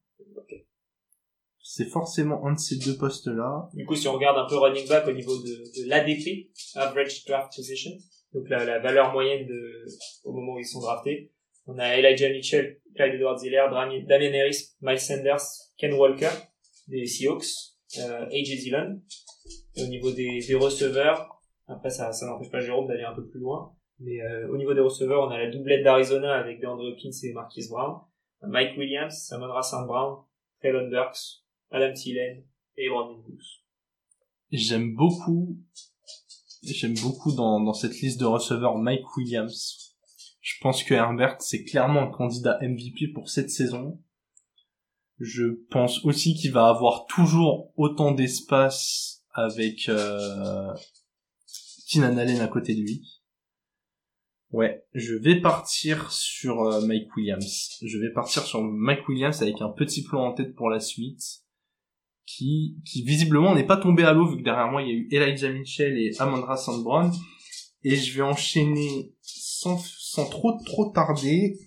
[1.62, 3.68] C'est forcément un de ces deux postes-là.
[3.72, 7.24] Du coup, si on regarde un peu running back au niveau de, de l'ADP, Average
[7.24, 7.90] Draft Position,
[8.32, 9.86] donc la, la valeur moyenne de,
[10.24, 11.32] au moment où ils sont draftés,
[11.66, 15.42] on a Elijah Mitchell, Clyde Edwards-Helaire, Damien Harris, Miles Sanders,
[15.78, 16.30] Ken Walker,
[16.88, 17.46] des Seahawks,
[17.98, 19.00] euh, AJ Dillon.
[19.78, 23.40] au niveau des, des receveurs, après ça, ça n'empêche pas Jérôme d'aller un peu plus
[23.40, 23.73] loin.
[24.00, 27.32] Mais euh, au niveau des receveurs, on a la doublette d'Arizona avec DeAndre Hopkins et
[27.32, 28.00] Marquis Brown,
[28.42, 30.24] Mike Williams, Samon Rassan Brown,
[30.60, 32.44] Traylon Burks, Adam Thielen
[32.76, 33.62] et Brandon Cooks.
[34.50, 35.58] J'aime beaucoup,
[36.62, 39.96] j'aime beaucoup dans, dans cette liste de receveurs Mike Williams.
[40.40, 44.00] Je pense que Herbert c'est clairement un candidat MVP pour cette saison.
[45.18, 50.72] Je pense aussi qu'il va avoir toujours autant d'espace avec euh,
[51.88, 53.22] Keenan Allen à côté de lui.
[54.54, 57.76] Ouais, je vais partir sur euh, Mike Williams.
[57.82, 61.42] Je vais partir sur Mike Williams avec un petit plan en tête pour la suite
[62.24, 64.94] qui, qui visiblement n'est pas tombé à l'eau vu que derrière moi il y a
[64.94, 67.10] eu Elijah Mitchell et Amandra Sandbrown.
[67.82, 71.58] Et je vais enchaîner sans, sans trop trop tarder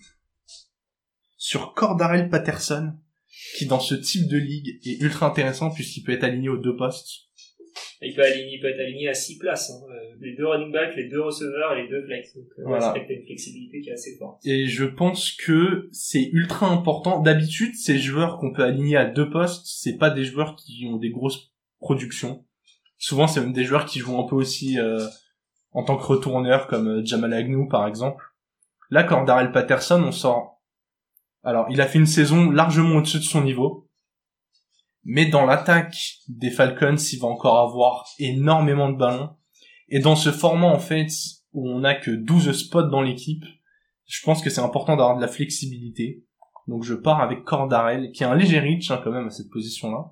[1.36, 2.94] sur Cordarel Patterson
[3.58, 6.74] qui dans ce type de ligue est ultra intéressant puisqu'il peut être aligné aux deux
[6.74, 7.28] postes.
[8.00, 9.70] Il peut, aligner, il peut être aligné à six places.
[9.70, 9.87] Hein.
[10.20, 12.36] Les deux running backs, les deux receveurs et les deux flex.
[12.36, 12.92] Donc euh, voilà.
[12.92, 14.44] ça une flexibilité qui est assez forte.
[14.44, 17.20] Et je pense que c'est ultra important.
[17.20, 20.96] D'habitude, ces joueurs qu'on peut aligner à deux postes, c'est pas des joueurs qui ont
[20.96, 22.44] des grosses productions.
[22.98, 25.06] Souvent, c'est même des joueurs qui jouent un peu aussi euh,
[25.72, 28.24] en tant que retourneur, comme euh, Jamal Agnew par exemple.
[28.90, 30.62] Là, Cordarel Patterson, on sort...
[31.44, 33.88] Alors, il a fait une saison largement au-dessus de son niveau
[35.10, 39.30] mais dans l'attaque des Falcons, il va encore avoir énormément de ballons.
[39.88, 41.10] Et dans ce format, en fait,
[41.52, 43.44] où on a que 12 spots dans l'équipe,
[44.06, 46.24] je pense que c'est important d'avoir de la flexibilité.
[46.66, 49.50] Donc je pars avec Cordarel, qui est un léger reach hein, quand même à cette
[49.50, 50.10] position-là.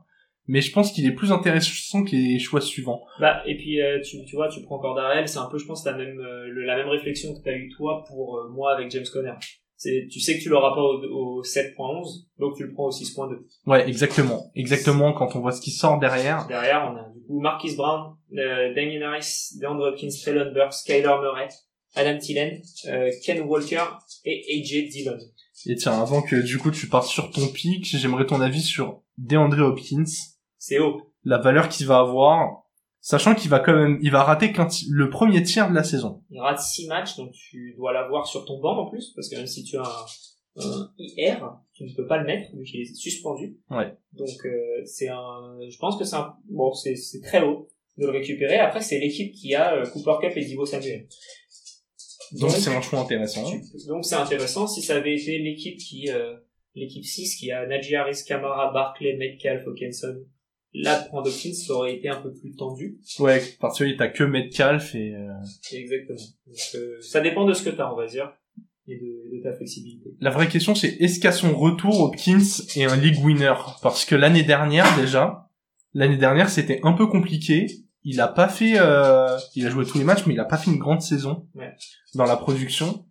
[0.48, 3.04] Mais je pense qu'il est plus intéressant que les choix suivants.
[3.20, 5.84] Bah et puis euh, tu, tu vois, tu prends Cordarel, c'est un peu, je pense,
[5.84, 8.90] la même euh, la même réflexion que tu as eu toi pour euh, moi avec
[8.90, 9.32] James Conner
[9.80, 13.88] tu sais que tu l'auras pas au, 7.11 donc tu le prends au 6.2 ouais
[13.88, 14.50] exactement.
[14.54, 16.46] Exactement quand on voit ce qui sort derrière.
[16.46, 21.14] Derrière on a du coup Marquis Brown euh, Damien Harris DeAndre Hopkins Traylon Burks Kyler
[21.20, 21.48] Murray
[21.94, 23.84] Adam Thielen euh, Ken Walker
[24.24, 25.18] et AJ Dillon.
[25.66, 29.02] Et tiens avant que du coup tu partes sur ton pic j'aimerais ton avis sur
[29.18, 30.04] DeAndre Hopkins.
[30.58, 31.12] C'est haut.
[31.24, 32.65] La valeur qu'il va avoir
[33.06, 34.52] Sachant qu'il va quand même, il va rater
[34.90, 36.24] le premier tiers de la saison.
[36.28, 39.36] Il rate six matchs, donc tu dois l'avoir sur ton banc en plus, parce que
[39.36, 40.06] même si tu as
[40.56, 43.60] un, IR, tu ne peux pas le mettre, vu qu'il est suspendu.
[43.70, 43.96] Ouais.
[44.12, 48.06] Donc euh, c'est un, je pense que c'est un, bon, c'est c'est très haut de
[48.06, 48.56] le récupérer.
[48.56, 51.06] Après, c'est l'équipe qui a euh, Cooper Cup et Divo Samuel.
[52.32, 53.48] Donc c'est un choix intéressant.
[53.86, 54.66] donc c'est intéressant.
[54.66, 56.34] Si ça avait été l'équipe qui, euh,
[56.74, 60.24] l'équipe 6 qui a Najee Harris, Kamara, Barclay, Metcalf, Hawkinson,
[60.78, 62.98] Là, pour Hopkins, ça aurait été un peu plus tendu.
[63.18, 65.14] Ouais, parce que t'as que Metcalf et...
[65.14, 65.32] Euh...
[65.72, 66.18] Exactement.
[66.46, 68.30] Donc, euh, ça dépend de ce que t'as, on va dire,
[68.86, 70.10] et de, de ta flexibilité.
[70.20, 73.54] La vraie question, c'est est-ce qu'à son retour, Hopkins est un league winner?
[73.80, 75.48] Parce que l'année dernière, déjà,
[75.94, 77.66] l'année dernière, c'était un peu compliqué.
[78.04, 78.74] Il a pas fait...
[78.76, 79.38] Euh...
[79.54, 81.74] Il a joué tous les matchs, mais il a pas fait une grande saison ouais.
[82.14, 83.06] dans la production.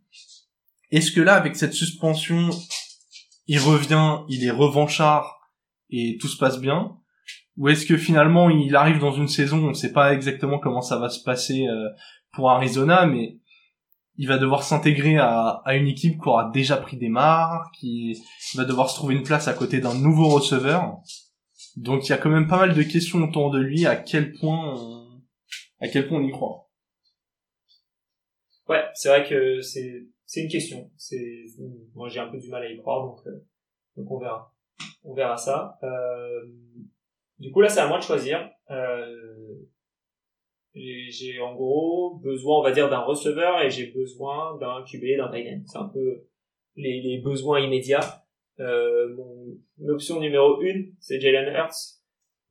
[0.91, 2.51] Est-ce que là, avec cette suspension,
[3.47, 5.49] il revient, il est revanchard
[5.89, 6.97] et tout se passe bien?
[7.57, 10.81] Ou est-ce que finalement il arrive dans une saison, on ne sait pas exactement comment
[10.81, 11.89] ça va se passer euh,
[12.33, 13.37] pour Arizona, mais
[14.17, 18.21] il va devoir s'intégrer à, à, une équipe qui aura déjà pris des marques, qui
[18.55, 20.97] va devoir se trouver une place à côté d'un nouveau receveur.
[21.75, 24.33] Donc il y a quand même pas mal de questions autour de lui, à quel
[24.33, 25.21] point on,
[25.79, 26.69] à quel point on y croit.
[28.67, 30.89] Ouais, c'est vrai que c'est c'est une question.
[30.97, 31.45] C'est
[31.93, 33.45] moi j'ai un peu du mal à y croire, donc euh,
[33.97, 34.53] donc on verra,
[35.03, 35.77] on verra ça.
[35.83, 36.41] Euh
[37.39, 38.49] du coup, là, c'est à moi de choisir.
[38.71, 39.55] Euh,
[40.73, 45.31] j'ai en gros besoin, on va dire, d'un receveur et j'ai besoin d'un QB, d'un
[45.31, 45.63] tight.
[45.67, 46.25] C'est un peu
[46.75, 48.23] les, les besoins immédiats.
[48.59, 52.01] Euh, mon numéro une, c'est Jalen Hurts,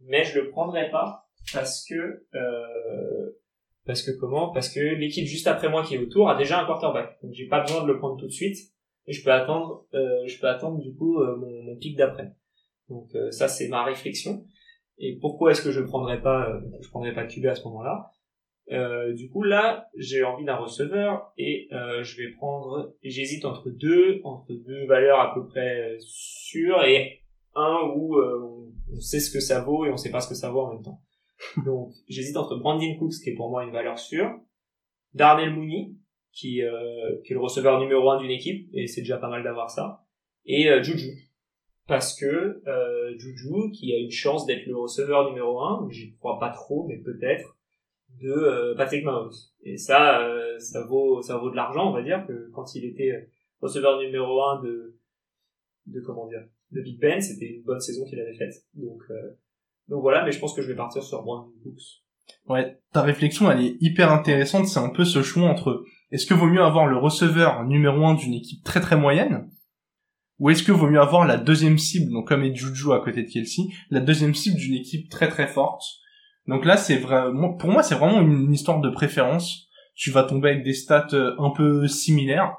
[0.00, 3.30] mais je le prendrai pas parce que euh,
[3.86, 4.50] Parce que comment?
[4.50, 7.18] Parce que l'équipe juste après moi qui est autour a déjà un quarterback.
[7.22, 8.56] Donc j'ai pas besoin de le prendre tout de suite
[9.06, 12.32] et je peux attendre euh, je peux attendre du coup euh, mon, mon pic d'après.
[12.88, 14.46] Donc euh, ça c'est ma réflexion.
[14.98, 18.10] Et pourquoi est-ce que je prendrais pas euh, je prendrais pas QB à ce moment-là?
[19.14, 24.54] Du coup là j'ai envie d'un receveur et je vais prendre j'hésite entre deux entre
[24.54, 27.20] deux valeurs à peu près sûres et
[27.54, 30.50] un où on sait ce que ça vaut et on sait pas ce que ça
[30.50, 31.02] vaut en même temps.
[31.64, 34.30] Donc, j'hésite entre Brandon Cooks, qui est pour moi une valeur sûre,
[35.14, 35.92] Darnell Mooney,
[36.32, 39.42] qui, euh, qui est le receveur numéro un d'une équipe, et c'est déjà pas mal
[39.44, 40.04] d'avoir ça,
[40.44, 41.12] et euh, Juju.
[41.86, 46.38] Parce que euh, Juju, qui a une chance d'être le receveur numéro un, j'y crois
[46.38, 47.56] pas trop, mais peut-être,
[48.20, 49.32] de euh, Patrick Mahomes.
[49.62, 52.84] Et ça, euh, ça vaut, ça vaut de l'argent, on va dire, que quand il
[52.84, 53.28] était
[53.60, 54.96] receveur numéro un de,
[55.86, 58.54] de comment dire, de Big Ben, c'était une bonne saison qu'il avait faite.
[58.74, 59.38] Donc, euh,
[59.88, 62.02] donc voilà, mais je pense que je vais partir sur Brandon Cooks.
[62.48, 64.66] Ouais, ta réflexion, elle est hyper intéressante.
[64.66, 68.14] C'est un peu ce choix entre est-ce que vaut mieux avoir le receveur numéro un
[68.14, 69.50] d'une équipe très très moyenne
[70.44, 73.22] ou est-ce que vaut mieux avoir la deuxième cible, donc comme est Juju à côté
[73.22, 75.82] de Kelsey, la deuxième cible d'une équipe très très forte?
[76.46, 79.70] Donc là, c'est vraiment, pour moi, c'est vraiment une histoire de préférence.
[79.94, 82.58] Tu vas tomber avec des stats euh, un peu similaires.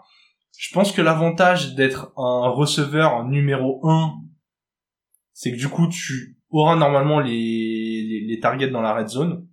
[0.57, 4.15] Je pense que l'avantage d'être un receveur numéro 1,
[5.33, 9.47] c'est que du coup, tu aura normalement les, les, targets dans la red zone.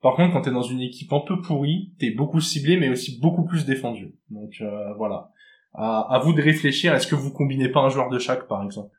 [0.00, 3.20] Par contre, quand t'es dans une équipe un peu pourrie, t'es beaucoup ciblé, mais aussi
[3.20, 4.14] beaucoup plus défendu.
[4.30, 5.31] Donc euh, voilà.
[5.74, 6.94] À, vous de réfléchir.
[6.94, 8.94] Est-ce que vous combinez pas un joueur de chaque, par exemple?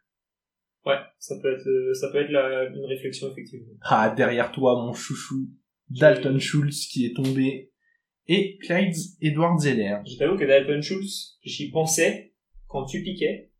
[0.85, 3.73] Ouais, ça peut être, euh, ça peut être la, une réflexion effectivement.
[3.83, 5.47] Ah, derrière toi, mon chouchou,
[5.89, 7.71] Dalton Schultz qui est tombé
[8.27, 9.97] et Clyde Edward Zeller.
[10.05, 12.33] Je t'avoue que Dalton Schultz, j'y pensais
[12.67, 13.51] quand tu piquais,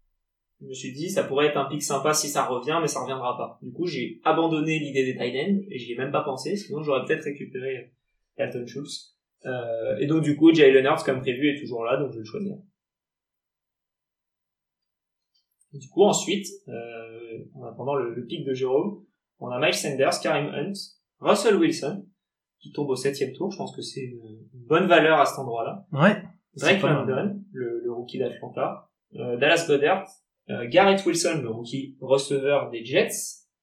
[0.61, 3.01] je me suis dit ça pourrait être un pic sympa si ça revient mais ça
[3.01, 3.59] reviendra pas.
[3.61, 7.05] Du coup j'ai abandonné l'idée des tight et j'y ai même pas pensé sinon j'aurais
[7.05, 7.93] peut-être récupéré
[8.37, 9.17] Dalton Schultz.
[9.45, 12.19] Euh, et donc du coup Jalen Hurts comme prévu est toujours là donc je vais
[12.19, 12.55] le choisir.
[15.73, 19.03] Du coup ensuite euh, en attendant le, le pic de Jérôme
[19.39, 20.73] on a Miles Sanders, Karim Hunt,
[21.19, 22.05] Russell Wilson
[22.63, 23.51] qui tombe au septième tour.
[23.51, 25.85] Je pense que c'est une, bonne valeur à cet endroit-là.
[25.91, 26.15] Ouais.
[26.55, 30.07] Drake London, le, le, rookie d'Atlanta, euh, Dallas Goddard,
[30.49, 33.09] euh, Garrett Wilson, le rookie receveur des Jets,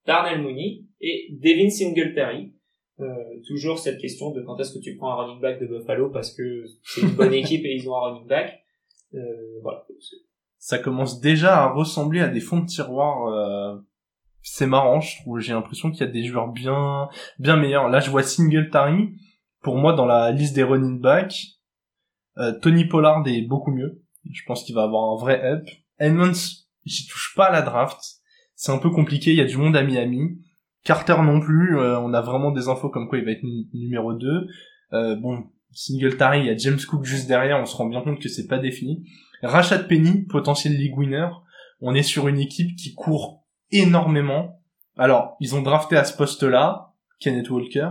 [0.06, 2.52] Darnell Mooney et Devin Singletary.
[2.98, 3.14] Euh,
[3.46, 6.34] toujours cette question de quand est-ce que tu prends un running back de Buffalo parce
[6.34, 8.62] que c'est une bonne équipe et ils ont un running back.
[9.14, 9.86] Euh, voilà.
[10.60, 13.26] Ça commence déjà à ressembler à des fonds de tiroir.
[13.26, 13.76] Euh,
[14.42, 15.40] c'est marrant, je trouve.
[15.40, 17.08] J'ai l'impression qu'il y a des joueurs bien,
[17.40, 17.88] bien meilleurs.
[17.88, 19.16] Là, je vois Singletary.
[19.62, 21.58] Pour moi, dans la liste des running backs,
[22.38, 24.02] euh, Tony Pollard est beaucoup mieux.
[24.30, 25.66] Je pense qu'il va avoir un vrai up.
[25.98, 27.98] Edmonds j'y touche pas à la draft.
[28.54, 30.38] C'est un peu compliqué, il y a du monde à Miami.
[30.84, 33.44] Carter non plus, euh, on a vraiment des infos comme quoi il va être
[33.74, 34.46] numéro 2.
[34.92, 38.20] Euh, bon, Singletary, il y a James Cook juste derrière, on se rend bien compte
[38.20, 39.06] que c'est pas défini.
[39.42, 41.28] Rashad Penny, potentiel league winner.
[41.80, 44.60] On est sur une équipe qui court énormément.
[44.96, 47.90] Alors, ils ont drafté à ce poste-là, Kenneth Walker,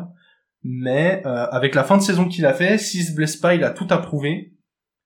[0.63, 3.63] mais euh, avec la fin de saison qu'il a fait, s'il se blesse pas, il
[3.63, 4.53] a tout approuvé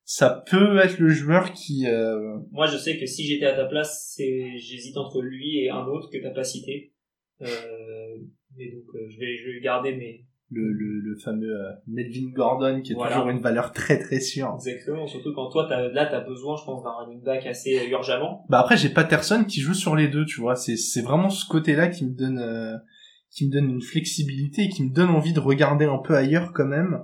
[0.05, 1.87] ça peut être le joueur qui.
[1.87, 2.39] Euh...
[2.51, 6.09] Moi, je sais que si j'étais à ta place, j'hésite entre lui et un autre
[6.11, 6.93] que t'as pas cité.
[7.41, 8.17] Euh...
[8.55, 10.25] Mais donc, euh, je vais je vais garder mes.
[10.53, 14.53] Le, le, le fameux euh, Melvin Gordon qui est toujours une valeur très très sûre.
[14.55, 17.89] Exactement, surtout quand toi as, là t'as besoin je pense d'un running back assez euh,
[17.89, 18.45] urgemment.
[18.49, 21.47] Bah après j'ai Patterson qui joue sur les deux, tu vois, c'est c'est vraiment ce
[21.47, 22.77] côté-là qui me donne euh,
[23.31, 26.53] qui me donne une flexibilité et qui me donne envie de regarder un peu ailleurs
[26.53, 27.03] quand même.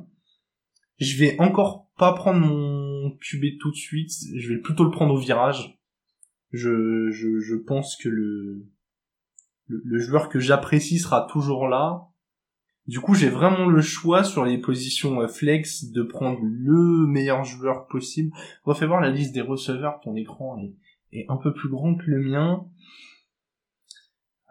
[1.00, 5.14] Je vais encore pas prendre mon QB tout de suite, je vais plutôt le prendre
[5.14, 5.80] au virage.
[6.52, 8.66] Je, je, je pense que le,
[9.68, 12.09] le, joueur que j'apprécie sera toujours là.
[12.90, 17.44] Du coup, j'ai vraiment le choix sur les positions euh, flex de prendre le meilleur
[17.44, 18.32] joueur possible.
[18.64, 20.74] Refais voir la liste des receveurs, ton écran est,
[21.20, 22.66] est un peu plus grand que le mien.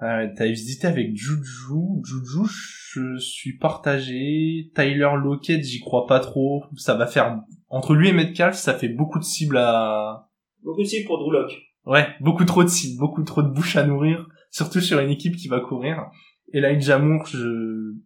[0.03, 2.01] Euh, T'as hésité avec Juju.
[2.05, 2.49] Juju,
[2.93, 4.71] je suis partagé.
[4.73, 6.63] Tyler Lockett, j'y crois pas trop.
[6.77, 10.31] Ça va faire entre lui et Metcalf, ça fait beaucoup de cibles à.
[10.63, 11.51] Beaucoup de cibles pour Drew Lock.
[11.87, 15.35] Ouais, beaucoup trop de cibles, beaucoup trop de bouches à nourrir, surtout sur une équipe
[15.35, 16.09] qui va courir.
[16.53, 17.97] Et là, Jamour, je,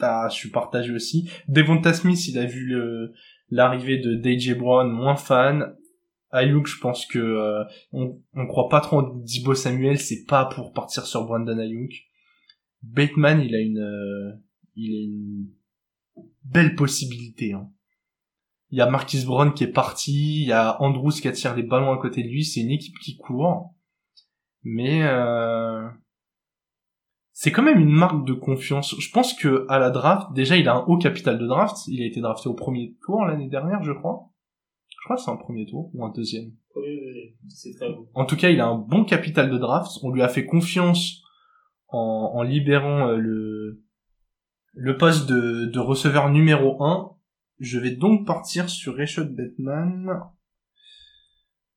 [0.00, 1.30] je suis partagé aussi.
[1.48, 2.76] Devonta Smith, il a vu
[3.50, 5.74] l'arrivée de DJ Brown, moins fan.
[6.32, 10.44] Ayuk, je pense que euh, on, on croit pas trop en Dibo Samuel, c'est pas
[10.44, 11.92] pour partir sur Brandon Ayuk.
[12.82, 14.32] Bateman, il a une, euh,
[14.76, 15.48] il a une
[16.44, 17.52] belle possibilité.
[17.52, 17.68] Hein.
[18.70, 21.64] Il y a Marquis Brown qui est parti, il y a Andrews qui attire les
[21.64, 23.74] ballons à côté de lui, c'est une équipe qui court.
[24.62, 25.88] Mais euh,
[27.42, 28.94] c'est quand même une marque de confiance.
[28.98, 31.74] Je pense que à la draft, déjà, il a un haut capital de draft.
[31.88, 34.28] Il a été drafté au premier tour l'année dernière, je crois.
[34.90, 36.52] Je crois que c'est un premier tour ou un deuxième.
[36.68, 37.34] Premier.
[37.48, 38.10] C'est très beau.
[38.12, 39.90] En tout cas, il a un bon capital de draft.
[40.02, 41.22] On lui a fait confiance
[41.88, 43.82] en, en libérant euh, le
[44.74, 47.10] le poste de, de receveur numéro 1.
[47.58, 50.10] Je vais donc partir sur Rashad Batman.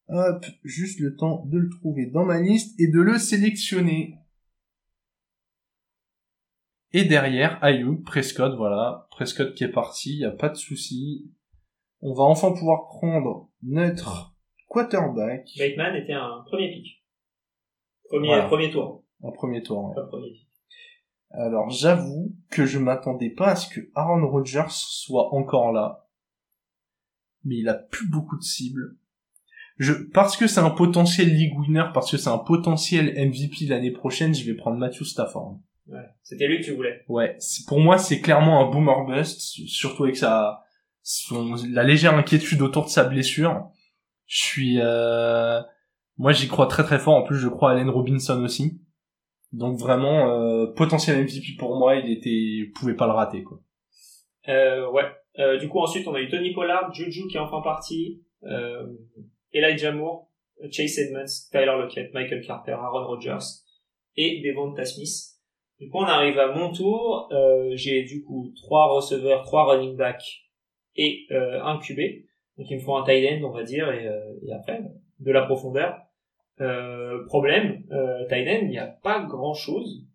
[0.09, 4.17] Hop, juste le temps de le trouver dans ma liste et de le sélectionner.
[6.93, 9.07] Et derrière, Ayuk, Prescott, voilà.
[9.11, 11.31] Prescott qui est parti, y a pas de souci.
[12.01, 14.35] On va enfin pouvoir prendre notre
[14.67, 15.49] quarterback.
[15.57, 17.03] Bateman était un premier pick.
[18.09, 18.45] Premier, Voilà.
[18.47, 19.03] premier tour.
[19.21, 19.85] En premier tour.
[19.89, 19.95] ouais.
[19.95, 20.47] Pas premier pick.
[21.31, 26.07] Alors j'avoue que je m'attendais pas à ce que Aaron Rodgers soit encore là.
[27.43, 28.97] Mais il a plus beaucoup de cibles.
[29.77, 33.89] Je, parce que c'est un potentiel league winner, parce que c'est un potentiel MVP l'année
[33.91, 35.57] prochaine, je vais prendre Matthew Stafford.
[35.87, 36.05] Ouais.
[36.23, 37.03] C'était lui que tu voulais.
[37.07, 40.63] Ouais, pour moi c'est clairement un boomer bust, surtout avec sa,
[41.01, 43.69] son, la légère inquiétude autour de sa blessure.
[44.25, 45.61] Je suis, euh,
[46.17, 47.15] moi j'y crois très très fort.
[47.15, 48.79] En plus je crois à Allen Robinson aussi.
[49.51, 53.59] Donc vraiment euh, potentiel MVP pour moi, il était, pouvait pas le rater quoi.
[54.49, 55.05] Euh, ouais.
[55.39, 58.85] Euh, du coup, ensuite, on a eu Tony Pollard, Juju qui est enfin parti, euh,
[59.51, 60.29] Elijah Moore,
[60.71, 63.45] Chase Edmonds, Tyler Lockett, Michael Carter, Aaron Rodgers
[64.15, 65.32] et Devonta Smith.
[65.79, 67.29] Du coup, on arrive à mon tour.
[67.31, 70.43] Euh, J'ai du coup trois receveurs, trois running backs
[70.95, 71.99] et euh, un QB.
[72.57, 74.81] Donc, il me faut un tight end, on va dire, et, euh, et après,
[75.19, 75.97] de la profondeur.
[76.61, 80.05] Euh, problème, euh, tight end, il n'y a pas grand-chose.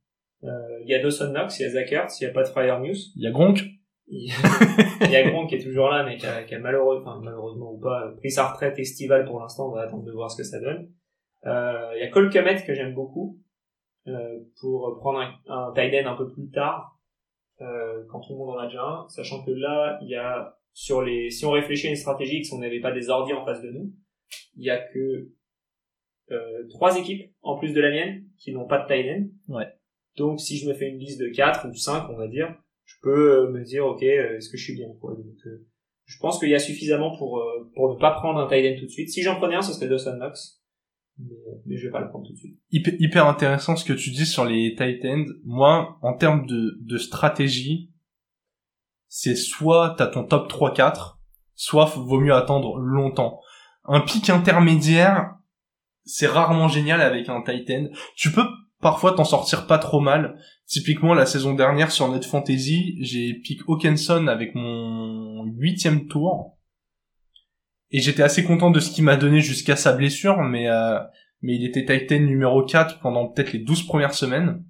[0.44, 0.48] Euh,
[0.84, 2.48] Il y a Dawson Knox, il y a Zach Ertz, il n'y a pas de
[2.48, 2.94] Fryer News.
[3.16, 3.58] Il y a Gronk,
[4.10, 7.20] Il y a Gronk qui est toujours là, mais qui a, qui a malheureux, enfin,
[7.22, 9.68] malheureusement ou pas, pris sa retraite estivale pour l'instant.
[9.68, 10.88] On va attendre de voir ce que ça donne.
[11.46, 13.38] Euh, il y a Cole que j'aime beaucoup
[14.60, 16.98] pour prendre un, un tight end un peu plus tard
[17.60, 20.56] euh, quand tout le monde en a déjà un, sachant que là il y a
[20.72, 23.44] sur les si on réfléchit à une stratégie si on n'avait pas des ordi en
[23.44, 23.92] face de nous,
[24.56, 25.30] il y a que
[26.30, 29.54] euh, trois équipes en plus de la mienne qui n'ont pas de tight end.
[29.54, 29.66] Ouais.
[30.16, 32.94] Donc si je me fais une liste de 4 ou 5 on va dire, je
[33.02, 35.14] peux euh, me dire ok euh, est-ce que je suis bien quoi.
[35.14, 35.66] Donc euh,
[36.04, 38.78] je pense qu'il y a suffisamment pour euh, pour ne pas prendre un tight end
[38.78, 39.10] tout de suite.
[39.10, 40.57] Si j'en prenais un, ce serait Dawson Knox,
[41.18, 41.34] mais,
[41.66, 42.58] mais je vais pas le prendre tout de suite.
[42.70, 45.24] hyper, intéressant ce que tu dis sur les tight ends.
[45.44, 47.92] Moi, en termes de, stratégie,
[49.08, 51.18] c'est soit t'as ton top 3-4,
[51.54, 53.40] soit vaut mieux attendre longtemps.
[53.84, 55.34] Un pic intermédiaire,
[56.04, 57.88] c'est rarement génial avec un tight end.
[58.16, 58.44] Tu peux
[58.80, 60.38] parfois t'en sortir pas trop mal.
[60.66, 66.57] Typiquement, la saison dernière sur notre fantasy, j'ai pick Hawkinson avec mon huitième tour.
[67.90, 70.98] Et j'étais assez content de ce qu'il m'a donné jusqu'à sa blessure, mais euh,
[71.40, 74.64] mais il était Titan numéro 4 pendant peut-être les 12 premières semaines.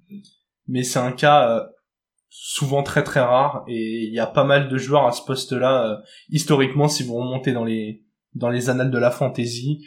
[0.67, 1.63] Mais c'est un cas euh,
[2.29, 5.85] souvent très très rare et il y a pas mal de joueurs à ce poste-là.
[5.85, 5.95] euh,
[6.29, 8.03] historiquement, si vous remontez dans les
[8.35, 9.83] dans les annales de la fantasy,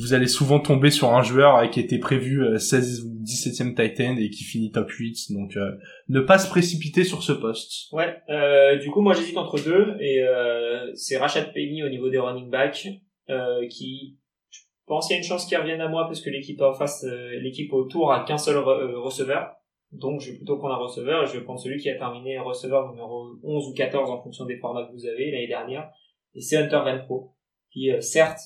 [0.00, 3.74] vous allez souvent tomber sur un joueur euh, qui était prévu euh, 16 ou 17e
[3.74, 5.32] Titan et qui finit top 8.
[5.32, 5.72] Donc euh,
[6.08, 7.92] ne pas se précipiter sur ce poste.
[7.92, 12.08] Ouais, euh, du coup moi j'hésite entre deux et euh, c'est Rashad Penny au niveau
[12.10, 12.86] des running backs
[13.30, 14.16] euh, qui
[14.50, 16.72] je pense qu'il y a une chance qu'il revienne à moi parce que l'équipe en
[16.72, 19.50] face euh, l'équipe autour a qu'un seul re- euh, receveur.
[19.92, 22.38] Donc je vais plutôt prendre un receveur et je vais prendre celui qui a terminé
[22.38, 25.90] receveur numéro 11 ou 14 en fonction des formats que vous avez l'année dernière
[26.34, 27.34] et c'est Hunter Renfro
[27.72, 28.38] qui euh, certes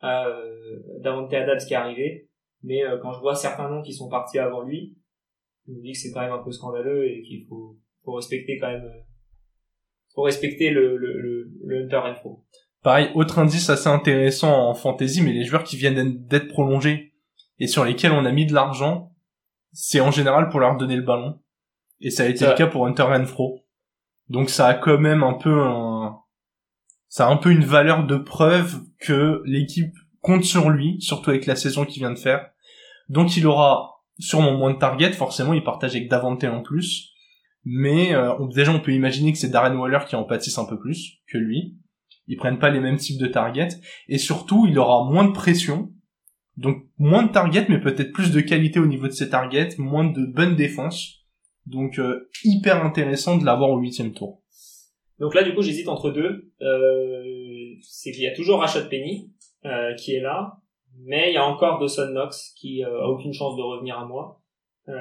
[0.00, 2.28] a euh, Davante Adams qui est arrivé
[2.62, 4.96] mais euh, quand je vois certains noms qui sont partis avant lui
[5.66, 8.58] je me dis que c'est quand même un peu scandaleux et qu'il faut faut respecter
[8.58, 9.02] quand même euh,
[10.14, 12.00] faut respecter le le le, le Hunter.
[12.82, 17.12] Pareil, autre indice assez intéressant en fantasy, mais les joueurs qui viennent d'être prolongés
[17.58, 19.12] et sur lesquels on a mis de l'argent,
[19.72, 21.40] c'est en général pour leur donner le ballon.
[22.00, 22.58] Et ça a été le vrai.
[22.58, 23.64] cas pour Hunter Renfro.
[24.28, 26.20] Donc ça a quand même un peu un,
[27.08, 31.46] ça a un peu une valeur de preuve que l'équipe compte sur lui, surtout avec
[31.46, 32.50] la saison qu'il vient de faire.
[33.08, 37.12] Donc il aura sûrement moins de targets, forcément il partage avec Davante en plus.
[37.64, 40.78] Mais euh, déjà on peut imaginer que c'est Darren Waller qui en pâtisse un peu
[40.78, 41.76] plus que lui.
[42.26, 43.80] Ils prennent pas les mêmes types de targets.
[44.08, 45.92] Et surtout il aura moins de pression.
[46.56, 50.04] Donc moins de targets mais peut-être plus de qualité au niveau de ses targets, moins
[50.04, 51.24] de bonne défense.
[51.66, 54.42] Donc euh, hyper intéressant de l'avoir au huitième tour.
[55.18, 56.50] Donc là du coup j'hésite entre deux.
[56.60, 59.30] Euh, c'est qu'il y a toujours Rashad Penny
[59.64, 60.58] euh, qui est là,
[60.96, 64.04] mais il y a encore Dawson Knox qui euh, a aucune chance de revenir à
[64.04, 64.40] moi.
[64.88, 64.94] Euh,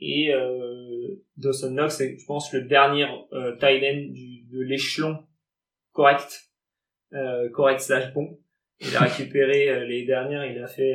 [0.00, 0.32] et
[1.36, 4.12] Dawson Knox c'est je pense le dernier euh, tight end
[4.52, 5.18] de l'échelon
[5.92, 6.50] correct,
[7.52, 8.38] correct slash bon.
[8.80, 10.94] Il a récupéré les dernières, il a fait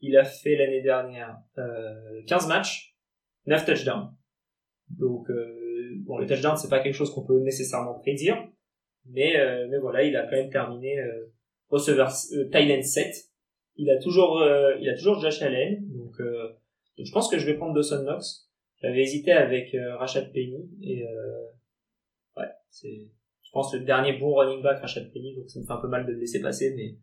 [0.00, 2.94] il a fait l'année dernière euh, 15 matchs
[3.46, 4.14] 9 touchdowns.
[4.90, 5.30] Donc,
[6.00, 8.36] bon, le touchdown, c'est pas quelque chose qu'on peut nécessairement prédire,
[9.06, 11.32] mais, euh, mais voilà, il a quand même terminé euh,
[11.68, 13.14] receveur euh, Thailand 7.
[13.76, 16.48] Il a toujours, euh, il a toujours Josh Allen, donc, euh,
[16.96, 18.48] donc je pense que je vais prendre Dawson Knox.
[18.80, 21.46] J'avais hésité avec euh, Rashad Penny et euh,
[22.36, 23.08] ouais, c'est,
[23.42, 25.88] je pense le dernier bon running back Rashad Penny, donc ça me fait un peu
[25.88, 26.96] mal de le laisser passer, mais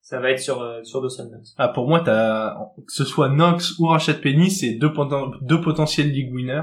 [0.00, 1.54] ça va être sur sur Dawson Knox.
[1.58, 4.92] Ah, pour moi, t'as, que ce soit Knox ou Rashad Penny, c'est deux,
[5.42, 6.62] deux potentiels league winners.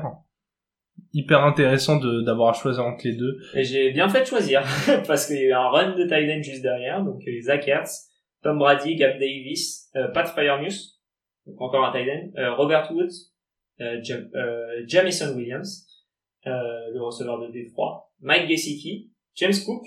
[1.15, 3.37] Hyper intéressant de, d'avoir à choisir entre les deux.
[3.55, 4.63] Et j'ai bien fait de choisir,
[5.07, 7.67] parce qu'il y a eu un run de tight end juste derrière, donc euh, Zach
[7.67, 8.09] Ertz,
[8.41, 10.79] Tom Brady, Gab Davis, euh, Pat Fryermuth,
[11.45, 13.31] donc encore un tight end, euh, Robert Woods,
[13.81, 15.85] euh, Jam- euh, Jamison Williams,
[16.47, 16.51] euh,
[16.93, 19.85] le receveur de Détroit, Mike Gesicki, James Cook,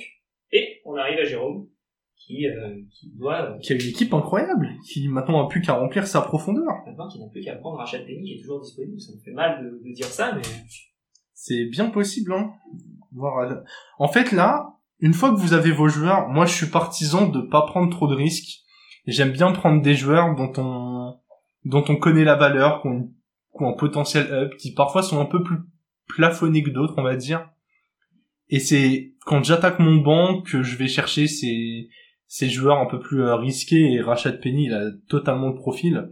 [0.52, 1.68] et on arrive à Jérôme,
[2.16, 6.06] qui, euh, qui doit, Qui a une équipe incroyable, qui maintenant n'a plus qu'à remplir
[6.06, 6.64] sa profondeur.
[6.86, 9.32] maintenant qu'il n'a plus qu'à prendre Rachel Penny qui est toujours disponible, ça me fait
[9.32, 10.42] mal de, de dire ça, mais
[11.38, 12.54] C'est bien possible, hein.
[13.22, 13.60] Euh,
[13.98, 17.42] En fait, là, une fois que vous avez vos joueurs, moi, je suis partisan de
[17.42, 18.62] pas prendre trop de risques.
[19.06, 21.20] J'aime bien prendre des joueurs dont on,
[21.66, 23.12] dont on connaît la valeur, qui ont,
[23.60, 25.58] un potentiel up, qui parfois sont un peu plus
[26.08, 27.50] plafonnés que d'autres, on va dire.
[28.48, 31.90] Et c'est quand j'attaque mon banc que je vais chercher ces,
[32.28, 36.08] ces joueurs un peu plus euh, risqués et Rashad Penny, il a totalement le profil.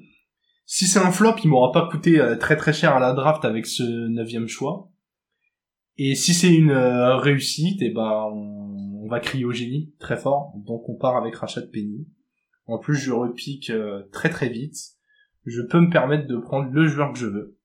[0.67, 3.45] Si c'est un flop, il m'aura pas coûté euh, très très cher à la draft
[3.45, 4.91] avec ce neuvième choix.
[5.97, 10.17] Et si c'est une euh, réussite, et ben on, on va crier au génie très
[10.17, 10.53] fort.
[10.57, 12.07] Donc on part avec Rashad Penny.
[12.67, 14.75] En plus, je repique euh, très très vite.
[15.47, 17.59] Je peux me permettre de prendre le joueur que je veux.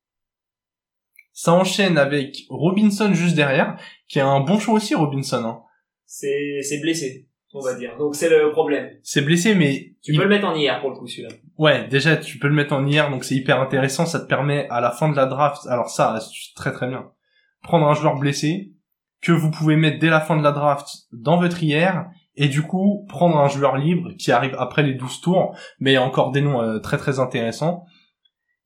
[1.32, 5.44] Ça enchaîne avec Robinson juste derrière, qui a un bon choix aussi, Robinson.
[5.46, 5.62] Hein.
[6.06, 7.96] c'est, c'est blessé, on va dire.
[7.98, 8.90] Donc c'est le problème.
[9.04, 11.30] C'est blessé, mais Tu il- peux le mettre en IR pour le coup, celui-là.
[11.58, 14.06] Ouais, déjà tu peux le mettre en IR, donc c'est hyper intéressant.
[14.06, 17.10] Ça te permet à la fin de la draft, alors ça c'est très très bien,
[17.62, 18.74] prendre un joueur blessé
[19.22, 22.06] que vous pouvez mettre dès la fin de la draft dans votre IR
[22.36, 26.32] et du coup prendre un joueur libre qui arrive après les 12 tours, mais encore
[26.32, 27.86] des noms euh, très très intéressants.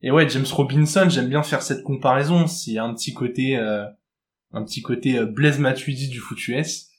[0.01, 2.45] Et ouais, James Robinson, j'aime bien faire cette comparaison.
[2.45, 3.85] C'est un petit côté, euh,
[4.51, 6.89] un petit côté euh, Blaise Matuidi du foot US.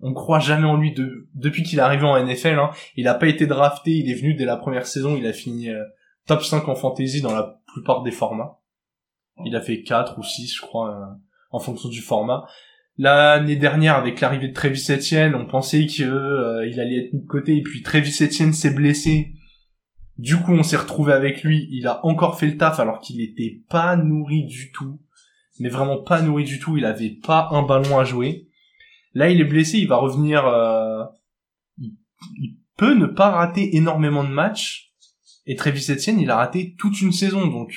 [0.00, 2.58] On croit jamais en lui de, depuis qu'il est arrivé en NFL.
[2.58, 2.70] Hein.
[2.96, 5.70] Il a pas été drafté, il est venu dès la première saison, il a fini
[5.70, 5.82] euh,
[6.26, 8.60] top 5 en fantasy dans la plupart des formats.
[9.46, 11.06] Il a fait 4 ou 6, je crois, euh,
[11.54, 12.46] en fonction du format.
[12.98, 17.26] L'année dernière, avec l'arrivée de Travis Etienne, on pensait que euh, allait être mis de
[17.26, 19.32] côté, et puis Travis Etienne s'est blessé.
[20.18, 21.68] Du coup, on s'est retrouvé avec lui.
[21.70, 25.00] Il a encore fait le taf alors qu'il était pas nourri du tout,
[25.60, 26.76] mais vraiment pas nourri du tout.
[26.76, 28.48] Il avait pas un ballon à jouer.
[29.12, 30.46] Là, il est blessé, il va revenir.
[30.46, 31.04] euh,
[31.78, 31.96] il,
[32.40, 34.92] il peut ne pas rater énormément de matchs.
[35.46, 37.74] Et Travis Etienne, il a raté toute une saison, donc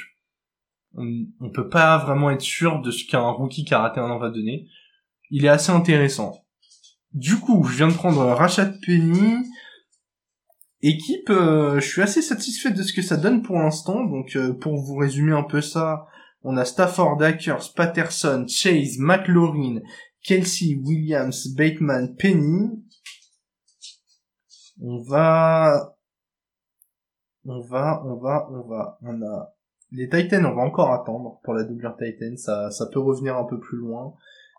[0.95, 4.67] on, peut pas vraiment être sûr de ce qu'un rookie qui an va donner.
[5.29, 6.43] Il est assez intéressant.
[7.13, 9.35] Du coup, je viens de prendre Rashad Penny.
[10.81, 14.03] Équipe, euh, je suis assez satisfait de ce que ça donne pour l'instant.
[14.05, 16.05] Donc, euh, pour vous résumer un peu ça,
[16.43, 19.81] on a Stafford, Akers, Patterson, Chase, McLaurin,
[20.23, 22.69] Kelsey, Williams, Bateman, Penny.
[24.79, 25.95] On va,
[27.45, 29.53] on va, on va, on va, on a
[29.91, 33.45] les Titans, on va encore attendre pour la doublure Titan, ça, ça peut revenir un
[33.45, 34.13] peu plus loin,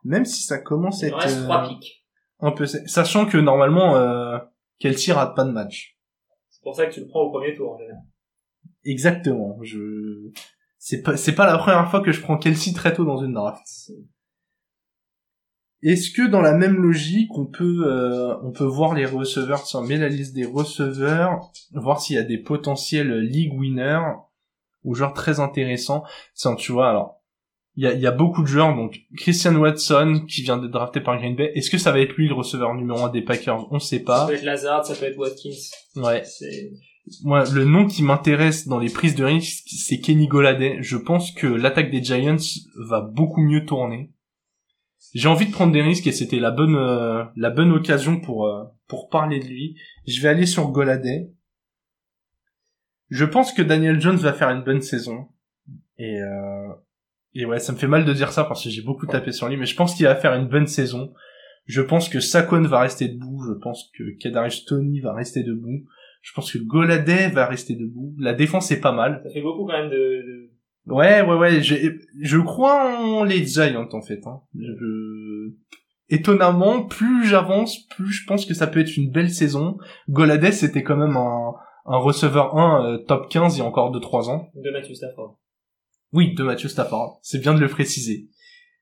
[0.05, 2.07] même si ça commence à Il être reste euh, trois pics.
[2.41, 4.39] un peu, sachant que normalement, euh,
[4.79, 5.99] Kelsey rate pas de match.
[6.49, 8.03] C'est pour ça que tu le prends au premier tour, en général.
[8.85, 10.31] Exactement, je,
[10.79, 13.35] c'est pas, c'est pas la première fois que je prends Kelsey très tôt dans une
[13.35, 13.63] draft.
[15.83, 19.83] Est-ce que dans la même logique, on peut, euh, on peut voir les receveurs, tiens,
[19.83, 24.03] mets la liste des receveurs, voir s'il y a des potentiels league winners,
[24.85, 26.03] ou genre très intéressants.
[26.35, 27.17] Tiens, tu vois, alors,
[27.77, 31.01] il y a, y a beaucoup de joueurs, donc Christian Watson, qui vient d'être drafté
[31.01, 33.73] par Green Bay, est-ce que ça va être lui le receveur numéro un des Packers?
[33.73, 34.27] On sait Ça pas.
[34.27, 35.51] peut être Lazard, ça peut être Watkins.
[35.97, 36.25] Ouais.
[36.25, 36.73] C'est,
[37.23, 40.79] Moi, le nom qui m'intéresse dans les prises de risque, c'est Kenny Goladay.
[40.81, 42.37] Je pense que l'attaque des Giants
[42.89, 44.13] va beaucoup mieux tourner.
[45.15, 48.47] J'ai envie de prendre des risques et c'était la bonne euh, la bonne occasion pour
[48.47, 49.77] euh, pour parler de lui.
[50.07, 51.31] Je vais aller sur Goladay.
[53.11, 55.29] Je pense que Daniel Jones va faire une bonne saison
[55.99, 56.69] et euh,
[57.35, 59.49] et ouais, ça me fait mal de dire ça parce que j'ai beaucoup tapé sur
[59.49, 61.13] lui, mais je pense qu'il va faire une bonne saison.
[61.67, 63.43] Je pense que Saquon va rester debout.
[63.47, 65.85] Je pense que Kadarius Tony va rester debout.
[66.23, 68.15] Je pense que Goladay va rester debout.
[68.19, 69.21] La défense est pas mal.
[69.25, 70.51] ça fait beaucoup quand même de, de...
[70.87, 71.63] Ouais, ouais, ouais.
[71.63, 74.27] j'ai- Je crois en les Giants en fait.
[74.27, 74.41] Hein.
[74.59, 75.53] Je...
[76.09, 79.77] Étonnamment, plus j'avance, plus je pense que ça peut être une belle saison.
[80.09, 81.53] Goladay, c'était quand même un,
[81.89, 84.51] un receveur 1 euh, top 15 il y a encore 2-3 ans.
[84.55, 85.39] de Matthew Stafford.
[86.13, 87.19] Oui, de Matthew Stafford.
[87.23, 88.29] C'est bien de le préciser.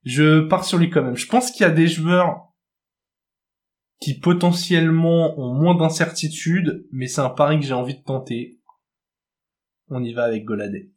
[0.05, 1.17] Je pars sur lui quand même.
[1.17, 2.53] Je pense qu'il y a des joueurs
[4.01, 8.59] qui potentiellement ont moins d'incertitude, mais c'est un pari que j'ai envie de tenter.
[9.89, 10.91] On y va avec Goladé.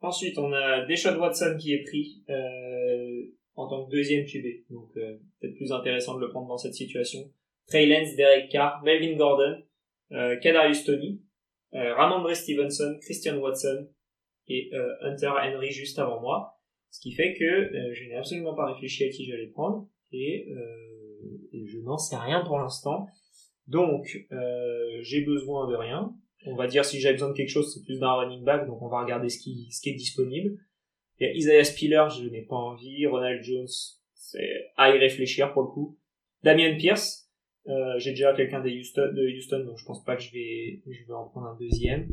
[0.00, 4.70] Ensuite, on a Deshaun Watson qui est pris euh, en tant que deuxième QB.
[4.70, 7.20] Donc, euh, peut-être plus intéressant de le prendre dans cette situation.
[7.68, 9.62] Trey Lance, Derek Carr, Melvin Gordon,
[10.10, 11.22] Kadarius Tony,
[11.74, 13.88] euh, Ramondre Stevenson, Christian Watson
[14.48, 16.58] et euh, Hunter Henry juste avant moi.
[16.90, 20.48] Ce qui fait que euh, je n'ai absolument pas réfléchi à qui j'allais prendre et,
[21.52, 23.06] et je n'en sais rien pour l'instant.
[23.68, 24.26] Donc,
[25.02, 26.12] j'ai besoin de rien.
[26.46, 28.82] On va dire si j'ai besoin de quelque chose, c'est plus d'un running back, donc
[28.82, 30.58] on va regarder ce qui, ce qui est disponible.
[31.20, 33.06] Il y a Isaiah Spiller, je n'ai pas envie.
[33.06, 33.68] Ronald Jones,
[34.14, 35.96] c'est à y réfléchir pour le coup.
[36.42, 37.29] Damien Pierce,
[37.68, 40.82] euh, j'ai déjà quelqu'un de Houston, de Houston, donc je pense pas que je vais,
[40.86, 42.08] je vais en prendre un deuxième.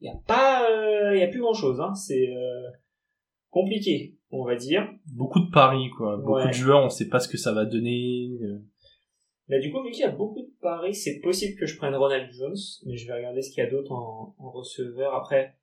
[0.00, 1.94] Il y a pas, il euh, y a plus grand chose, hein.
[1.94, 2.70] C'est euh,
[3.50, 4.88] compliqué, on va dire.
[5.06, 6.16] Beaucoup de paris, quoi.
[6.16, 8.30] Beaucoup de joueurs, on sait pas ce que ça va donner.
[9.48, 11.94] Là, du coup, vu qu'il y a beaucoup de paris, c'est possible que je prenne
[11.94, 12.56] Ronald Jones,
[12.86, 15.14] mais je vais regarder ce qu'il y a d'autre en, en receveur.
[15.14, 15.56] Après,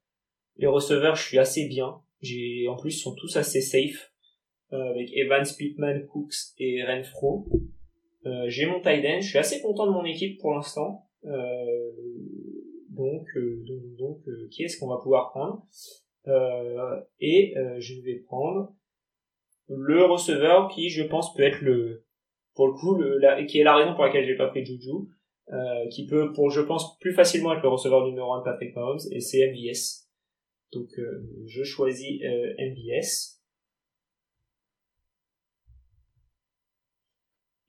[0.57, 2.01] les receveurs, je suis assez bien.
[2.21, 4.13] J'ai, en plus, sont tous assez safe,
[4.73, 7.47] euh, avec Evans, Pittman, Cooks et Renfro.
[8.25, 11.05] Euh, j'ai mon tight end, je suis assez content de mon équipe pour l'instant.
[11.25, 11.91] Euh,
[12.89, 15.65] donc, euh, donc, donc qui est-ce qu'on va pouvoir prendre?
[17.19, 18.73] Et je vais prendre
[19.67, 22.05] le receveur qui, je pense, peut être le,
[22.53, 25.07] pour le coup, le, la, qui est la raison pour laquelle j'ai pas pris Juju,
[25.51, 28.75] euh, qui peut, pour je pense, plus facilement être le receveur numéro 1 de Patrick
[28.75, 30.07] Mahomes, et c'est MVS.
[30.71, 33.38] Donc euh, je choisis euh, MVS.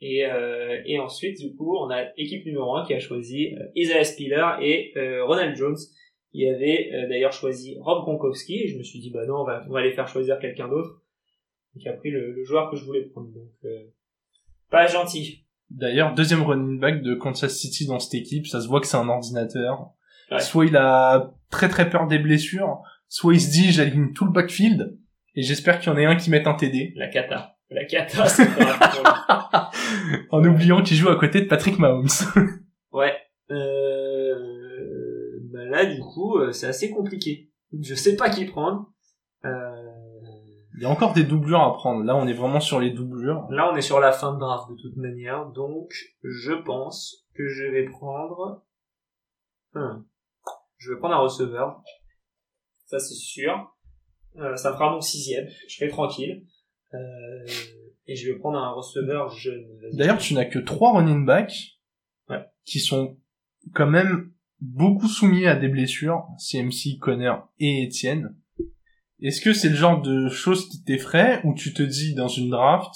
[0.01, 3.66] Et, euh, et ensuite, du coup, on a équipe numéro 1 qui a choisi euh,
[3.76, 5.76] Isaiah Spiller et euh, Ronald Jones,
[6.32, 8.62] qui avait d'ailleurs choisi Rob Gronkowski.
[8.62, 10.68] Et je me suis dit, bah non, on va, on va aller faire choisir quelqu'un
[10.68, 11.03] d'autre.
[11.80, 13.28] Qui a pris le, le, joueur que je voulais prendre.
[13.32, 13.72] Donc,
[14.70, 15.44] pas gentil.
[15.70, 18.96] D'ailleurs, deuxième running back de Kansas City dans cette équipe, ça se voit que c'est
[18.96, 19.90] un ordinateur.
[20.38, 24.32] Soit il a très très peur des blessures, soit il se dit j'aligne tout le
[24.32, 24.96] backfield
[25.34, 26.92] et j'espère qu'il y en ait un qui mette un TD.
[26.96, 27.57] La cata.
[27.70, 28.48] La cata, c'est
[30.30, 32.08] En oubliant qu'il joue à côté de Patrick Mahomes.
[32.92, 33.16] ouais.
[33.50, 34.34] Euh...
[35.52, 37.50] Bah là, du coup, euh, c'est assez compliqué.
[37.80, 38.90] Je sais pas qui prendre.
[39.44, 39.48] Euh...
[40.76, 42.04] Il y a encore des doublures à prendre.
[42.04, 43.46] Là, on est vraiment sur les doublures.
[43.50, 45.46] Là, on est sur la fin de draft de toute manière.
[45.46, 45.92] Donc,
[46.24, 48.64] je pense que je vais prendre...
[49.74, 51.82] Je vais prendre un receveur.
[52.86, 53.76] Ça, c'est sûr.
[54.36, 55.46] Euh, ça fera mon sixième.
[55.68, 56.44] Je serai tranquille.
[56.95, 57.47] Euh,
[58.07, 59.64] et je vais prendre un receveur jeune.
[59.93, 61.78] D'ailleurs, tu n'as que trois running backs
[62.28, 62.45] ouais.
[62.64, 63.16] qui sont
[63.74, 66.26] quand même beaucoup soumis à des blessures.
[66.38, 68.36] CMC, Connor et Etienne.
[69.22, 72.51] Est-ce que c'est le genre de choses qui t'effraie ou tu te dis dans une
[72.51, 72.95] draft,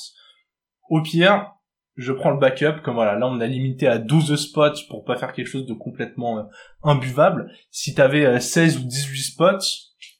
[0.88, 1.52] au pire,
[1.96, 5.16] je prends le backup, comme voilà, là on a limité à 12 spots pour pas
[5.16, 6.42] faire quelque chose de complètement euh,
[6.82, 7.52] imbuvable.
[7.70, 9.66] Si t'avais euh, 16 ou 18 spots,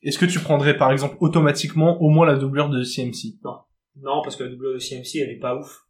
[0.03, 3.57] est-ce que tu prendrais par exemple automatiquement au moins la doublure de CMC Non.
[3.97, 5.83] Non, parce que la doublure de CMC elle est pas ouf.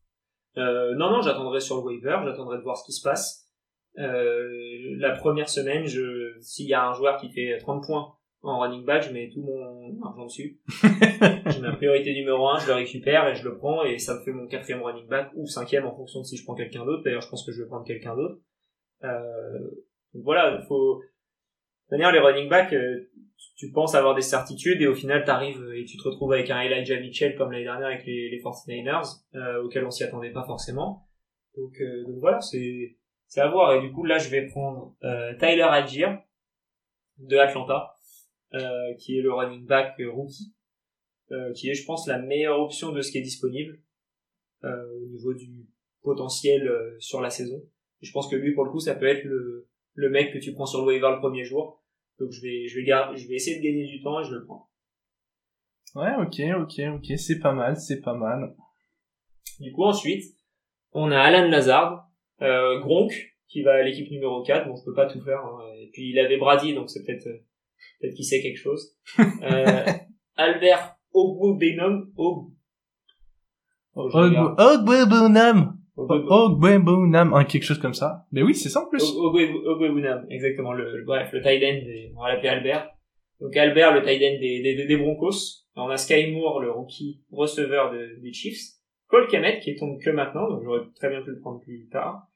[0.57, 3.51] Euh, non, non, j'attendrai sur le waiver, j'attendrai de voir ce qui se passe.
[3.99, 4.49] Euh,
[4.99, 8.85] la première semaine, je, s'il y a un joueur qui fait 30 points en running
[8.85, 10.61] back, je mets tout mon argent dessus.
[11.47, 14.21] J'ai ma priorité numéro un, je le récupère et je le prends et ça me
[14.21, 17.03] fait mon quatrième running back ou cinquième en fonction de si je prends quelqu'un d'autre.
[17.05, 18.39] D'ailleurs, je pense que je vais prendre quelqu'un d'autre.
[19.03, 19.71] Euh,
[20.13, 21.03] voilà, il faut.
[21.91, 23.11] D'ailleurs, les running back, euh,
[23.57, 26.61] tu penses avoir des certitudes et au final, t'arrives et tu te retrouves avec un
[26.61, 31.07] Elijah Mitchell comme l'année dernière avec les, les 49ers, euh, on s'y attendait pas forcément.
[31.57, 33.75] Donc, euh, donc voilà, c'est c'est à voir.
[33.75, 36.09] Et du coup, là, je vais prendre euh, Tyler Algier
[37.19, 37.97] de Atlanta
[38.55, 40.55] euh, qui est le running back rookie,
[41.33, 43.81] euh, qui est, je pense, la meilleure option de ce qui est disponible
[44.63, 45.67] euh, au niveau du
[46.03, 46.71] potentiel
[47.01, 47.61] sur la saison.
[48.01, 50.53] Je pense que lui, pour le coup, ça peut être le, le mec que tu
[50.53, 51.83] prends sur le waiver le premier jour.
[52.19, 54.35] Donc je vais, je vais, garder, je vais essayer de gagner du temps et je
[54.35, 54.69] le prends.
[55.95, 58.55] Ouais, ok, ok, ok, c'est pas mal, c'est pas mal.
[59.61, 60.25] Du coup, ensuite,
[60.93, 62.09] on a Alan Lazard,
[62.43, 63.13] euh, Gronk,
[63.49, 64.67] qui va à l'équipe numéro 4.
[64.67, 65.39] Bon, je peux pas tout faire.
[65.39, 65.61] Hein.
[65.79, 67.29] Et puis, il avait Brady, donc c'est peut-être
[68.01, 68.97] peut-être qu'il sait quelque chose.
[69.19, 69.85] euh,
[70.37, 72.51] Albert Ogbubenum, Og...
[73.95, 75.79] Ogbubenum.
[75.97, 78.27] Ogbubenum, hein, quelque chose comme ça.
[78.33, 79.03] Mais oui, c'est ça en plus.
[79.03, 80.73] Ogbubenum, exactement.
[80.73, 81.81] Le, bref, le tight end,
[82.17, 82.91] on va l'appeler Albert.
[83.41, 85.65] Donc Albert, le tight end des, des, des Broncos.
[85.77, 88.75] On a Sky Moore, le rookie receveur de, des Chiefs.
[89.09, 92.27] Cole Kamet, qui tombe que maintenant, donc j'aurais très bien pu le prendre plus tard.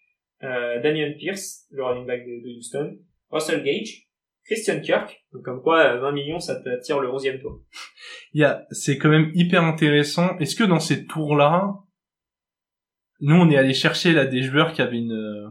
[0.42, 2.98] Euh, Damian Pierce, le running back de, de Houston.
[3.30, 4.08] Russell Gage,
[4.44, 5.24] Christian Kirk.
[5.32, 7.60] Donc, comme quoi, euh, 20 millions, ça t'attire le 11e tour.
[8.32, 10.36] Il y a, c'est quand même hyper intéressant.
[10.38, 11.74] Est-ce que dans ces tours-là,
[13.20, 15.48] nous, on est allé chercher là des joueurs qui avaient une, euh,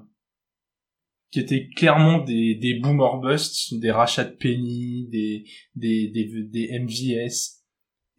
[1.32, 5.46] qui étaient clairement des, des boomer busts, des rachats de Penny, des,
[5.76, 7.64] des, des, des MVS.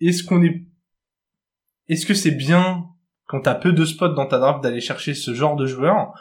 [0.01, 0.65] Est-ce qu'on est,
[1.89, 2.85] est-ce que c'est bien
[3.29, 6.13] quand t'as peu de spots dans ta draft d'aller chercher ce genre de joueurs,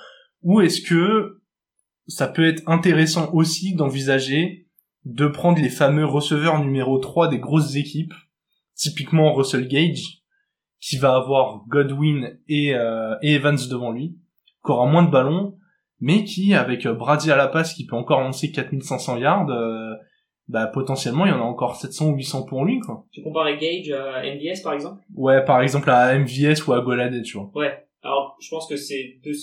[0.42, 1.42] ou est-ce que
[2.08, 4.68] ça peut être intéressant aussi d'envisager
[5.06, 8.14] de prendre les fameux receveurs numéro 3 des grosses équipes,
[8.76, 10.22] typiquement Russell Gage,
[10.80, 14.18] qui va avoir Godwin et, euh, et Evans devant lui,
[14.66, 15.58] qui aura moins de ballons,
[16.00, 19.94] mais qui, avec euh, Brady à la passe, qui peut encore lancer 4500 yards, euh,
[20.48, 23.06] bah potentiellement il y en a encore 700 ou 800 pour lui quoi.
[23.12, 25.02] Tu compares Gage à MVS par exemple?
[25.14, 27.52] Ouais, par exemple à MVS ou à Golade, tu vois.
[27.54, 27.86] Ouais.
[28.02, 29.34] Alors, je pense que c'est deux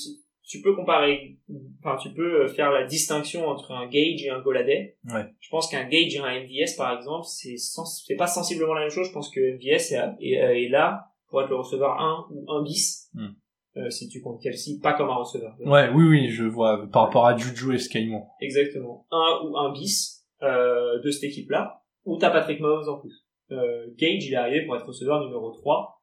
[0.46, 1.38] tu peux comparer
[1.82, 4.96] enfin tu peux faire la distinction entre un Gage et un Goladay.
[5.10, 5.24] Ouais.
[5.40, 8.04] Je pense qu'un Gage et un MVS par exemple, c'est sens...
[8.06, 11.42] c'est pas sensiblement la même chose, je pense que MVS est, est, est là pour
[11.42, 13.10] être le receveur 1 ou 1 bis.
[13.12, 13.30] Hmm.
[13.76, 15.56] Euh, si tu comptes Kelsey, pas comme un receveur.
[15.66, 18.28] Ouais, oui, oui, je vois, par rapport à Juju et Skymo.
[18.40, 19.04] Exactement.
[19.10, 23.26] Un ou un bis, euh, de cette équipe-là, ou t'as Patrick Mahomes en plus.
[23.50, 26.00] Euh, Gage, il est arrivé pour être receveur numéro 3,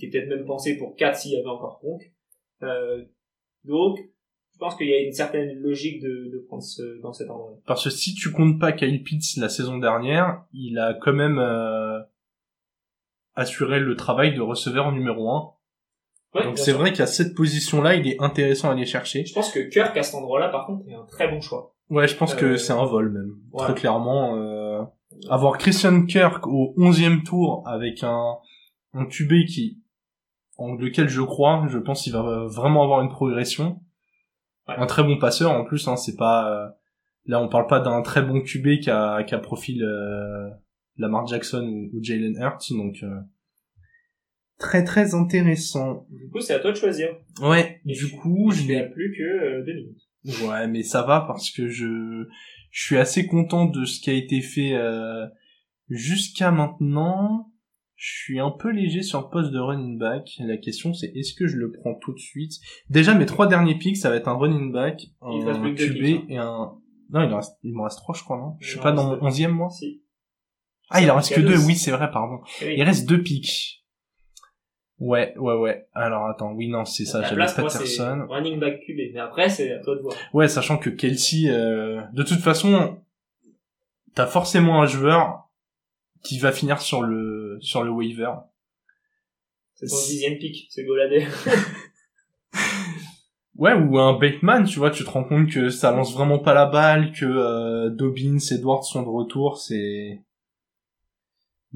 [0.00, 2.02] qui était peut-être même pensé pour 4 s'il y avait encore Conk.
[2.64, 3.04] Euh,
[3.62, 4.00] donc,
[4.52, 7.56] je pense qu'il y a une certaine logique de, de prendre ce, dans cet endroit.
[7.66, 11.38] Parce que si tu comptes pas Kyle Pitts la saison dernière, il a quand même
[13.36, 15.52] assuré le travail de receveur numéro 1.
[16.34, 19.24] Ouais, Donc c'est vrai qu'à cette position-là, il est intéressant à aller chercher.
[19.24, 21.74] Je pense que Kirk, à cet endroit-là, par contre, est un très bon choix.
[21.88, 23.36] Ouais, je pense que Euh, c'est un vol même.
[23.52, 23.64] ouais.
[23.64, 24.82] Très clairement, euh,
[25.30, 28.34] avoir Christian Kirk au 11e tour avec un,
[28.92, 29.78] un QB qui,
[30.58, 33.80] en lequel je crois, je pense qu'il va vraiment avoir une progression.
[34.68, 34.74] Ouais.
[34.76, 36.68] Un très bon passeur en plus, hein, c'est pas euh,
[37.26, 40.50] là on parle pas d'un très bon QB qui a, qui a profil euh,
[40.98, 43.20] Lamar Jackson ou, ou Jalen Hurts, donc euh,
[44.58, 46.06] très très intéressant.
[46.10, 47.08] Du coup, c'est à toi de choisir.
[47.40, 50.02] Ouais, Et du coup je a plus que euh, deux minutes.
[50.48, 52.24] Ouais, mais ça va parce que je
[52.70, 55.26] je suis assez content de ce qui a été fait euh,
[55.88, 57.52] jusqu'à maintenant.
[57.94, 60.28] Je suis un peu léger sur le poste de running back.
[60.40, 62.52] La question c'est est-ce que je le prends tout de suite?
[62.90, 66.24] Déjà mes trois derniers picks, ça va être un running back, un QB hein.
[66.28, 66.72] et un
[67.08, 68.56] non, il en reste il m'en reste trois je crois non?
[68.60, 69.70] Je suis pas dans mon onzième moi?
[69.70, 70.02] Si.
[70.90, 71.58] Ah, il en reste que deux.
[71.64, 72.40] Oui, c'est vrai, pardon.
[72.62, 72.74] Eh oui.
[72.76, 73.84] Il reste deux picks.
[74.98, 75.88] Ouais, ouais, ouais.
[75.92, 77.22] Alors attends, oui, non, c'est ça.
[77.22, 78.26] J'avais Patterson.
[78.30, 79.12] running back QB.
[79.12, 80.14] Mais après, c'est à toi de voir.
[80.32, 82.98] Ouais, sachant que Kelsey, euh, de toute façon,
[84.14, 85.50] t'as forcément un joueur
[86.22, 88.32] qui va finir sur le sur le waiver.
[89.74, 91.26] C'est ton dixième pick, c'est Goladé.
[93.58, 96.52] Ouais, ou un Bateman, tu vois, tu te rends compte que ça lance vraiment pas
[96.52, 100.20] la balle, que euh, Dobbins, Edwards sont de retour, c'est...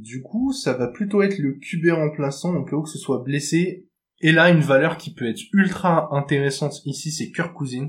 [0.01, 3.23] Du coup, ça va plutôt être le QB remplaçant, donc là où que ce soit
[3.23, 3.87] blessé.
[4.21, 7.89] Et là, une valeur qui peut être ultra intéressante ici, c'est Kirk Cousins.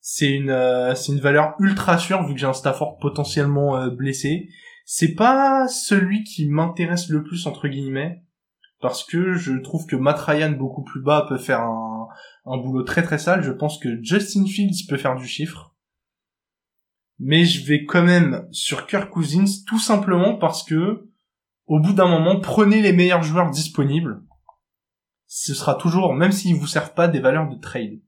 [0.00, 4.48] C'est une, euh, une valeur ultra sûre vu que j'ai un Stafford potentiellement euh, blessé.
[4.84, 8.22] C'est pas celui qui m'intéresse le plus entre guillemets
[8.80, 12.08] parce que je trouve que Matt Ryan beaucoup plus bas peut faire un,
[12.44, 13.42] un boulot très très sale.
[13.42, 15.75] Je pense que Justin Fields peut faire du chiffre.
[17.18, 21.08] Mais je vais quand même sur Kirk Cousins tout simplement parce que
[21.66, 24.22] au bout d'un moment, prenez les meilleurs joueurs disponibles.
[25.26, 28.00] Ce sera toujours, même s'ils vous servent pas, des valeurs de trade.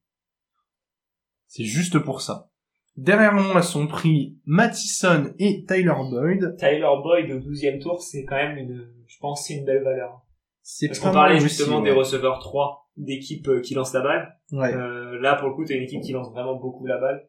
[1.48, 2.50] C'est juste pour ça.
[2.96, 6.56] Derrière moi sont pris Mattison et Tyler Boyd.
[6.56, 10.22] Tyler Boyd au 12e tour, c'est quand même une, je pense, c'est une belle valeur.
[10.62, 14.38] C'est Parce qu'on parlait justement aussi, des receveurs 3 d'équipes euh, qui lancent la balle.
[14.52, 14.74] Ouais.
[14.74, 17.28] Euh, là, pour le coup, t'as une équipe qui lance vraiment beaucoup la balle.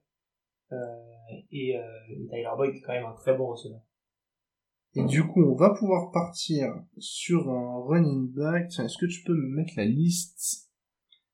[0.72, 0.76] Euh,
[1.52, 3.82] et, euh, et Tyler Boyd est quand même un très bon receveur.
[4.96, 6.68] Et du coup, on va pouvoir partir
[6.98, 8.72] sur un running back.
[8.80, 10.70] Est-ce que tu peux me mettre la liste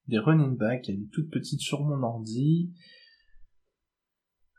[0.07, 0.89] des running backs?
[0.89, 2.73] Elle est toute petite sur mon ordi.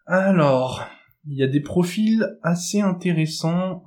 [0.07, 0.83] Alors,
[1.27, 3.85] il y a des profils assez intéressants.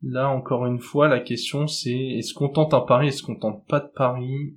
[0.00, 3.66] Là, encore une fois, la question c'est est-ce qu'on tente un pari, est-ce qu'on tente
[3.66, 4.56] pas de pari?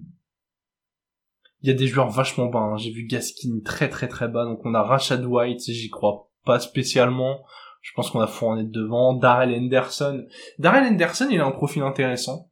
[1.65, 2.59] Il y a des joueurs vachement bas.
[2.59, 2.77] hein.
[2.77, 6.59] J'ai vu Gaskin très très très bas, donc on a Rashad White, j'y crois pas
[6.59, 7.43] spécialement.
[7.81, 9.13] Je pense qu'on a Fournette devant.
[9.15, 10.27] Darrell Henderson.
[10.59, 12.51] Darrell Henderson, il a un profil intéressant.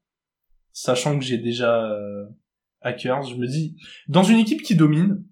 [0.72, 2.26] Sachant que j'ai déjà euh,
[2.82, 3.76] Hackers, je me dis,
[4.07, 5.24] dans une équipe qui domine,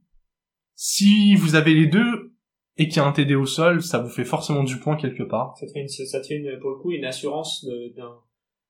[0.75, 2.35] si vous avez les deux
[2.77, 5.23] et qu'il y a un TD au sol, ça vous fait forcément du point quelque
[5.23, 5.57] part.
[5.57, 7.65] Ça te fait une, ça te fait une, pour le coup, une assurance
[7.97, 8.13] d'un,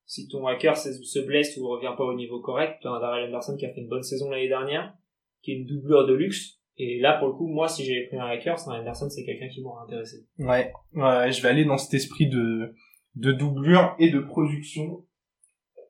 [0.05, 3.27] si ton hacker se, se blesse ou revient pas au niveau correct, t'as un Darrell
[3.27, 4.93] Anderson qui a fait une bonne saison l'année dernière,
[5.41, 8.17] qui est une doublure de luxe, Et là, pour le coup, moi, si j'avais pris
[8.17, 10.25] un hacker, c'est Anderson, c'est quelqu'un qui m'aurait intéressé.
[10.39, 12.73] Ouais, ouais, je vais aller dans cet esprit de,
[13.15, 15.05] de doublure et de production.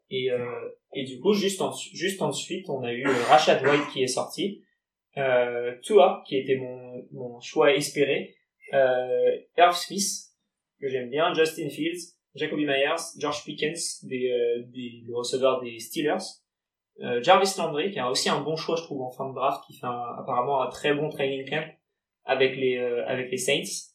[0.10, 3.88] Et, euh, et du coup, juste, en, juste ensuite, on a eu euh, Rashad White
[3.94, 4.64] qui est sorti,
[5.18, 8.36] euh, Tua, qui était mon, mon choix espéré,
[8.74, 10.10] euh, Irv Smith,
[10.82, 15.80] que j'aime bien, Justin Fields, Jacoby Myers, George Pickens, des, euh, des, le receveur des
[15.80, 16.41] Steelers,
[17.00, 19.64] euh, Jarvis Landry, qui a aussi un bon choix, je trouve, en fin de draft,
[19.66, 21.66] qui fait apparemment un très bon training camp
[22.26, 23.90] avec les, euh, avec les Saints,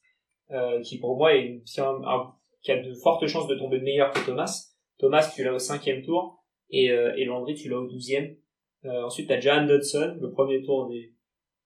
[0.51, 4.25] euh, qui pour moi est un, qui a de fortes chances de tomber meilleur que
[4.25, 4.73] Thomas.
[4.99, 8.35] Thomas, tu l'as au cinquième tour, et, et Landry, tu l'as au douzième.
[8.85, 11.15] ensuite, tu as John Dodson, le premier tour des,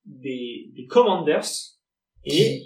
[0.05, 1.47] des, des Commanders,
[2.24, 2.61] et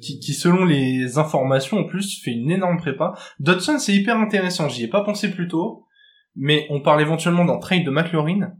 [0.00, 3.14] qui, qui, selon les informations en plus fait une énorme prépa.
[3.40, 5.87] Dodson c'est hyper intéressant, j'y ai pas pensé plus tôt,
[6.38, 8.52] mais on parle éventuellement d'un trade de McLaurin.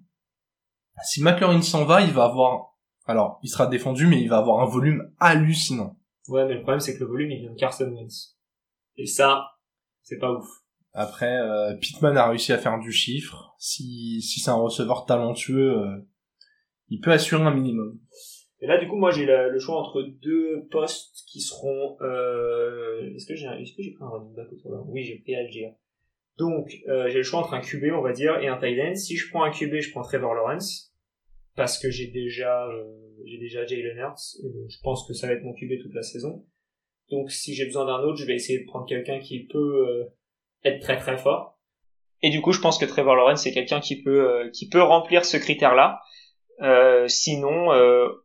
[1.04, 2.76] Si McLaurin s'en va, il va avoir,
[3.06, 5.96] alors il sera défendu, mais il va avoir un volume hallucinant.
[6.28, 8.36] Ouais, mais le problème c'est que le volume il vient de Carson Wentz.
[8.96, 9.46] Et ça,
[10.02, 10.48] c'est pas ouf.
[10.92, 13.54] Après, euh, Pittman a réussi à faire du chiffre.
[13.58, 16.08] Si, si c'est un receveur talentueux, euh,
[16.88, 18.00] il peut assurer un minimum.
[18.60, 21.96] Et là, du coup, moi, j'ai le, choix entre deux postes qui seront.
[22.00, 23.14] Euh...
[23.14, 24.78] Est-ce que j'ai est-ce que j'ai pris un running back autour là?
[24.86, 25.74] Oui, j'ai pris Algier.
[26.38, 28.94] Donc, euh, j'ai le choix entre un QB, on va dire, et un tight end.
[28.94, 30.88] Si je prends un QB, je prends Trevor Lawrence
[31.58, 32.84] parce que j'ai déjà euh,
[33.26, 36.02] j'ai déjà Jalen Hurts et je pense que ça va être mon QB toute la
[36.02, 36.46] saison.
[37.10, 40.04] Donc, si j'ai besoin d'un autre, je vais essayer de prendre quelqu'un qui peut euh,
[40.64, 41.58] être très très fort.
[42.22, 44.82] Et du coup, je pense que Trevor Lawrence c'est quelqu'un qui peut euh, qui peut
[44.82, 46.00] remplir ce critère-là.
[47.06, 47.68] Sinon,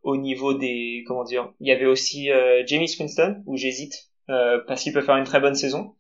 [0.01, 2.30] au niveau des, comment dire, il y avait aussi
[2.66, 3.93] Jamie Winston où j'hésite
[4.26, 5.93] parce qu'il peut faire une très bonne saison.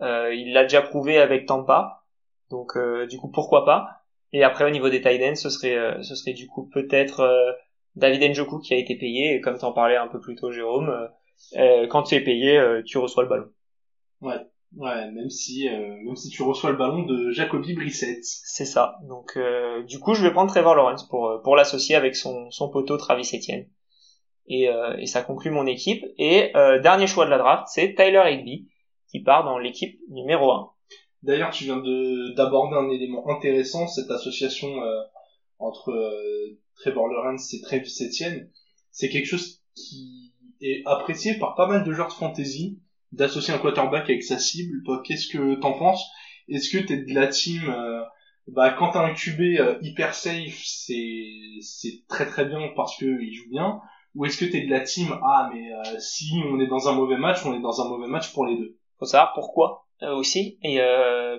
[0.00, 2.04] Il l'a déjà prouvé avec Tampa,
[2.50, 2.76] donc
[3.08, 3.88] du coup pourquoi pas?
[4.32, 7.56] Et après au niveau des tight ce serait, ce serait du coup peut-être
[7.96, 9.34] David Njoku qui a été payé.
[9.36, 11.08] Et comme t'en parlais un peu plus tôt, Jérôme,
[11.90, 13.50] quand tu es payé, tu reçois le ballon.
[14.20, 14.40] Ouais.
[14.76, 18.18] Ouais, même si euh, même si tu reçois le ballon de Jacoby Brissett.
[18.22, 18.96] C'est ça.
[19.08, 22.50] Donc euh, du coup, je vais prendre Trevor Lawrence pour euh, pour l'associer avec son
[22.50, 23.68] son poteau Travis Etienne.
[24.46, 24.68] Et
[24.98, 28.68] et ça conclut mon équipe et dernier choix de la draft, c'est Tyler Higby
[29.14, 30.70] qui part dans l'équipe numéro 1.
[31.22, 34.68] D'ailleurs, tu viens de d'aborder un élément intéressant, cette association
[35.60, 35.92] entre
[36.74, 38.50] Trevor Lawrence et Travis Etienne,
[38.90, 42.80] c'est quelque chose qui est apprécié par pas mal de joueurs de fantasy
[43.12, 44.82] d'associer un quarterback avec sa cible.
[44.84, 46.04] Toi, qu'est-ce que t'en penses?
[46.48, 48.02] Est-ce que t'es de la team euh,
[48.48, 53.06] bah quand t'as un QB euh, hyper safe, c'est c'est très très bien parce que
[53.22, 53.80] il joue bien?
[54.16, 56.94] Ou est-ce que t'es de la team ah mais euh, si on est dans un
[56.94, 58.76] mauvais match, on est dans un mauvais match pour les deux.
[59.04, 60.80] Savoir pourquoi aussi et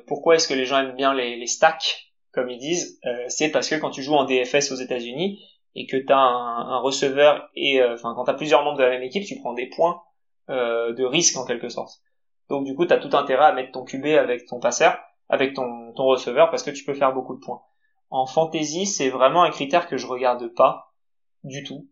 [0.08, 3.00] pourquoi est-ce que les gens aiment bien les, stacks comme ils disent.
[3.28, 5.40] c'est parce que quand tu joues en DFS aux États-Unis
[5.76, 9.04] et que t'as un, un receveur et enfin quand t'as plusieurs membres de la même
[9.04, 10.02] équipe, tu prends des points
[10.50, 12.02] euh, de risque en quelque sorte.
[12.50, 14.96] Donc du coup, tu as tout intérêt à mettre ton QB avec ton passeur,
[15.28, 17.64] avec ton, receveur, parce que tu peux faire beaucoup de points.
[18.12, 20.94] En fantasy, c'est vraiment un critère que je regarde pas
[21.44, 21.90] du tout.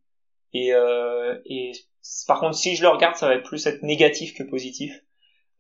[0.54, 1.72] Et, euh, et
[2.28, 4.94] par contre, si je le regarde, ça va être plus être négatif que positif.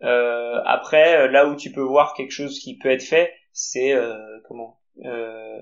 [0.01, 4.39] Euh, après, là où tu peux voir quelque chose qui peut être fait, c'est euh,
[4.47, 5.61] comment euh,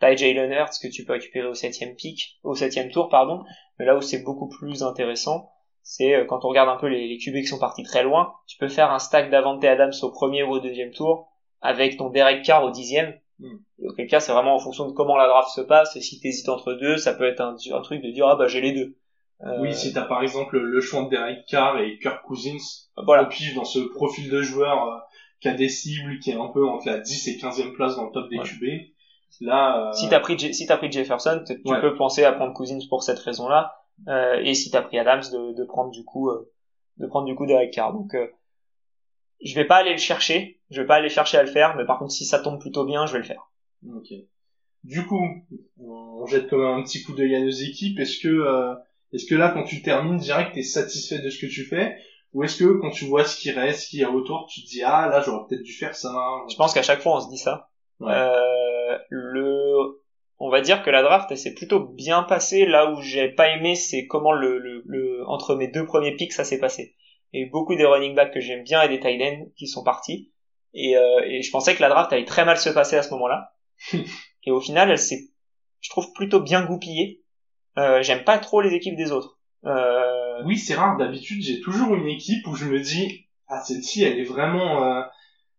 [0.00, 3.44] Ty Jalen Hurts que tu peux récupérer au septième pic, au septième tour, pardon.
[3.78, 5.50] Mais là où c'est beaucoup plus intéressant,
[5.82, 8.34] c'est euh, quand on regarde un peu les, les QB qui sont partis très loin,
[8.46, 12.10] tu peux faire un stack d'Avante Adams au premier ou au deuxième tour avec ton
[12.10, 13.18] Derek Carr au dixième.
[13.38, 13.56] Mm.
[13.84, 15.96] Auquel cas, c'est vraiment en fonction de comment la draft se passe.
[15.96, 18.48] Et si t'hésites entre deux, ça peut être un, un truc de dire ah bah
[18.48, 18.96] j'ai les deux.
[19.42, 19.60] Euh...
[19.60, 22.58] Oui, si t'as par exemple le choix de Derek Carr et Kirk Cousins,
[22.96, 23.24] voilà.
[23.26, 24.98] puis dans ce profil de joueur euh,
[25.40, 28.06] qui a des cibles, qui est un peu entre la 10 et 15e place dans
[28.06, 28.64] le top des QB,
[29.40, 29.88] là.
[29.88, 29.92] Euh...
[29.92, 33.20] Si t'as pris si t'as pris Jefferson, tu peux penser à prendre Cousins pour cette
[33.20, 33.74] raison-là.
[34.06, 36.52] Euh, et si t'as pris Adams de, de prendre du coup euh,
[36.98, 37.92] de prendre du coup Derek Carr.
[37.92, 38.28] Donc euh,
[39.42, 41.84] je vais pas aller le chercher, je vais pas aller chercher à le faire, mais
[41.84, 43.50] par contre si ça tombe plutôt bien, je vais le faire.
[43.92, 44.12] Ok.
[44.84, 45.20] Du coup,
[45.80, 47.98] on jette quand même un petit coup d'œil à nos équipes.
[47.98, 48.76] Est-ce que
[49.12, 51.96] est-ce que là quand tu termines direct t'es satisfait de ce que tu fais?
[52.34, 54.62] Ou est-ce que quand tu vois ce qui reste, ce qu'il y a autour, tu
[54.62, 56.12] te dis ah là j'aurais peut-être dû faire ça.
[56.50, 57.68] Je pense qu'à chaque fois on se dit ça.
[58.02, 60.02] Euh, le
[60.40, 62.64] on va dire que la draft s'est plutôt bien passée.
[62.64, 66.44] Là où j'ai pas aimé, c'est comment le, le, entre mes deux premiers picks ça
[66.44, 66.94] s'est passé.
[67.32, 70.32] Et beaucoup des running backs que j'aime bien et des tight ends qui sont partis.
[70.74, 73.10] Et, euh, et, je pensais que la draft allait très mal se passer à ce
[73.10, 73.52] moment-là.
[74.44, 75.30] et au final, elle s'est,
[75.80, 77.22] je trouve, plutôt bien goupillée.
[77.78, 79.38] Euh, j'aime pas trop les équipes des autres.
[79.64, 80.42] Euh...
[80.44, 80.96] Oui, c'est rare.
[80.96, 85.02] D'habitude, j'ai toujours une équipe où je me dis, ah celle-ci, elle est vraiment euh,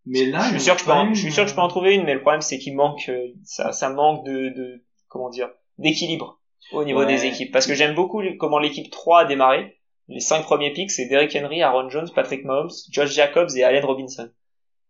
[0.05, 1.61] mais là, je suis sûr que je peux, en, je suis sûr que je peux
[1.61, 4.84] en trouver une, mais le problème c'est qu'il manque, euh, ça, ça manque de, de,
[5.07, 6.39] comment dire, d'équilibre.
[6.72, 7.51] au niveau des équipes.
[7.51, 9.78] Parce que j'aime beaucoup comment l'équipe 3 a démarré.
[10.07, 13.86] Les cinq premiers picks, c'est Derrick Henry, Aaron Jones, Patrick Mahomes, Josh Jacobs et Allen
[13.86, 14.32] Robinson.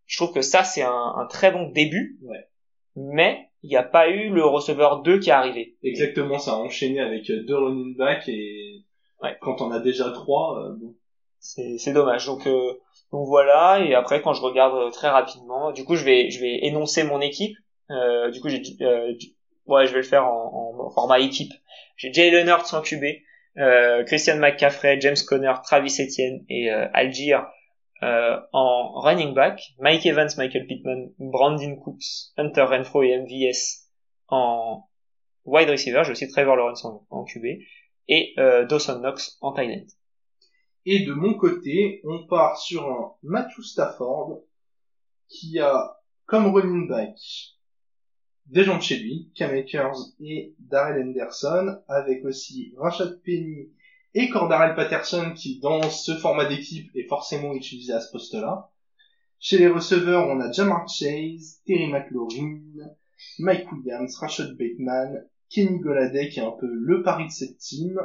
[0.06, 2.18] Je trouve que ça, c'est un, un, très bon début.
[2.24, 2.48] Ouais.
[2.96, 5.76] Mais il n'y a pas eu le receveur 2 qui est arrivé.
[5.84, 8.84] Exactement, ça a enchaîné avec deux running backs et
[9.22, 9.36] ouais.
[9.42, 10.96] quand on a déjà trois, euh, bon.
[11.40, 12.26] c'est dommage.
[12.26, 12.74] Donc euh,
[13.12, 13.80] donc voilà.
[13.86, 17.04] Et après, quand je regarde euh, très rapidement, du coup, je vais je vais énoncer
[17.04, 17.56] mon équipe.
[17.92, 19.14] Euh, du coup, j'ai euh,
[19.66, 21.52] ouais, je vais le faire en, en format équipe.
[21.98, 23.04] J'ai Jay Hurts en QB,
[23.58, 27.38] euh, Christian McCaffrey, James Conner, Travis Etienne et euh, Algier
[28.04, 33.90] euh, en running back, Mike Evans, Michael Pittman, Brandon Cooks, Hunter Renfro et MVS
[34.28, 34.88] en
[35.46, 37.46] wide receiver, j'ai aussi Trevor Lawrence en, QB,
[38.08, 39.88] et euh, Dawson Knox en tight end.
[40.86, 44.42] Et de mon côté, on part sur un Matthew Stafford
[45.28, 47.18] qui a comme running back
[48.50, 53.70] des gens de chez lui, Cam et Darrell Henderson, avec aussi Rashad Penny
[54.14, 58.72] et Cordarel Patterson qui dans ce format d'équipe est forcément utilisé à ce poste-là.
[59.40, 62.60] Chez les receveurs, on a Jamar Chase, Terry McLaurin,
[63.40, 68.00] Mike Williams, Rashad Bateman, Kenny Goladay qui est un peu le pari de cette team,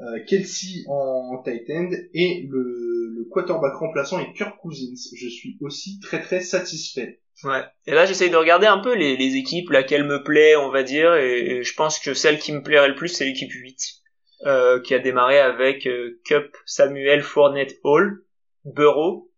[0.00, 4.94] euh, Kelsey en tight end et le, le quarterback remplaçant est Kirk Cousins.
[5.14, 7.20] Je suis aussi très très satisfait.
[7.44, 7.62] Ouais.
[7.86, 10.82] Et là, j'essaye de regarder un peu les, les équipes, laquelle me plaît, on va
[10.82, 14.01] dire, et, et je pense que celle qui me plairait le plus, c'est l'équipe 8,
[14.44, 18.24] euh, qui a démarré avec euh, Cup, Samuel, Fournette, Hall,
[18.64, 19.30] Burrow,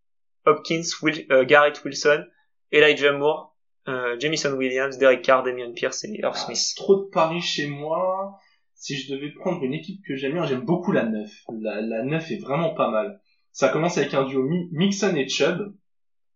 [0.46, 2.24] Hopkins, Will, euh, Garrett Wilson,
[2.72, 3.56] Elijah Moore,
[3.88, 6.58] euh, Jamison Williams, Derek Carr, Damian Pierce et Irv Smith.
[6.58, 8.38] Ah, trop de paris chez moi.
[8.74, 11.30] Si je devais prendre une équipe que j'aime bien, j'aime beaucoup la 9.
[11.60, 13.20] La, la 9 est vraiment pas mal.
[13.52, 14.42] Ça commence avec un duo
[14.72, 15.74] Mixon et Chubb.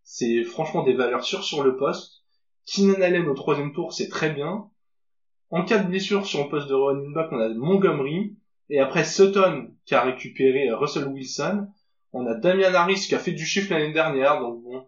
[0.05, 2.23] C'est franchement des valeurs sûres sur le poste.
[2.65, 4.71] Keenan Allen au troisième tour, c'est très bien.
[5.51, 8.37] En cas de blessure sur le poste de running back, on a Montgomery.
[8.71, 11.67] Et après Sutton qui a récupéré Russell Wilson.
[12.13, 14.41] On a Damian Harris qui a fait du chiffre l'année dernière.
[14.41, 14.87] Donc bon,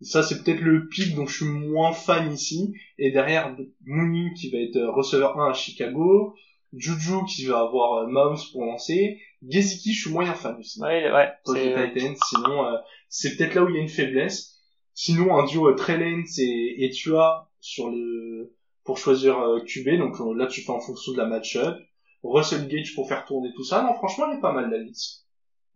[0.00, 2.72] ça c'est peut-être le pic dont je suis moins fan ici.
[2.98, 6.34] Et derrière Mooney qui va être receveur 1 à Chicago.
[6.72, 9.18] Juju qui va avoir Mahomes pour lancer.
[9.48, 10.80] Gesicki, je suis moyen fan aussi.
[10.80, 11.30] Ouais, ouais.
[11.44, 12.76] Titan, sinon euh,
[13.08, 14.56] c'est peut-être là où il y a une faiblesse.
[14.94, 18.54] Sinon, un duo Trey Lance et, et Tua sur le
[18.84, 19.98] pour choisir euh, QB.
[19.98, 21.76] Donc euh, là, tu fais en fonction de la match-up.
[22.22, 23.82] Russell Gage pour faire tourner tout ça.
[23.82, 25.26] Non, franchement, elle est pas mal la liste.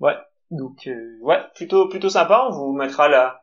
[0.00, 0.16] Ouais.
[0.50, 2.48] Donc euh, ouais, plutôt plutôt sympa.
[2.48, 3.40] On vous mettra la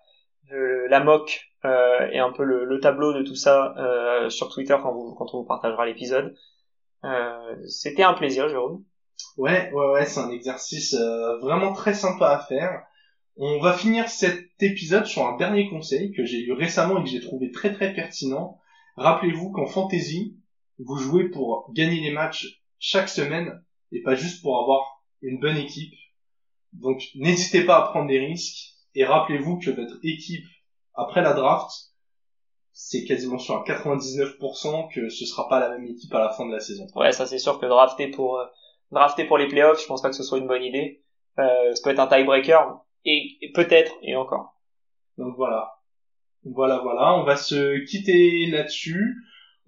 [0.50, 4.78] la mock euh, et un peu le, le, tableau de tout ça euh, sur Twitter
[4.82, 6.36] quand, vous, quand on vous partagera l'épisode.
[7.68, 8.84] C'était un plaisir, Jérôme.
[9.38, 10.96] Ouais, ouais, ouais, c'est un exercice
[11.42, 12.84] vraiment très sympa à faire.
[13.36, 17.10] On va finir cet épisode sur un dernier conseil que j'ai eu récemment et que
[17.10, 18.60] j'ai trouvé très très pertinent.
[18.96, 20.38] Rappelez-vous qu'en fantasy,
[20.80, 25.58] vous jouez pour gagner les matchs chaque semaine et pas juste pour avoir une bonne
[25.58, 25.94] équipe.
[26.74, 30.46] Donc n'hésitez pas à prendre des risques et rappelez-vous que votre équipe
[30.94, 31.70] après la draft,
[32.72, 36.46] c'est quasiment sur à 99% que ce sera pas la même équipe à la fin
[36.46, 36.86] de la saison.
[36.96, 38.46] Ouais, ça c'est sûr que drafter pour euh,
[38.92, 41.04] drafter pour les playoffs, je pense pas que ce soit une bonne idée.
[41.40, 44.60] Euh, ça peut être un tiebreaker, et, peut-être et encore.
[45.18, 45.74] Donc voilà.
[46.44, 47.16] Voilà, voilà.
[47.16, 49.16] On va se quitter là-dessus.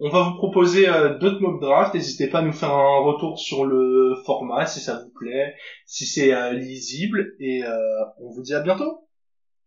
[0.01, 1.93] On va vous proposer euh, d'autres mock drafts.
[1.93, 6.05] N'hésitez pas à nous faire un retour sur le format si ça vous plaît, si
[6.05, 7.33] c'est euh, lisible.
[7.39, 9.07] Et euh, on vous dit à bientôt.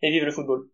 [0.01, 0.72] Et vive le football.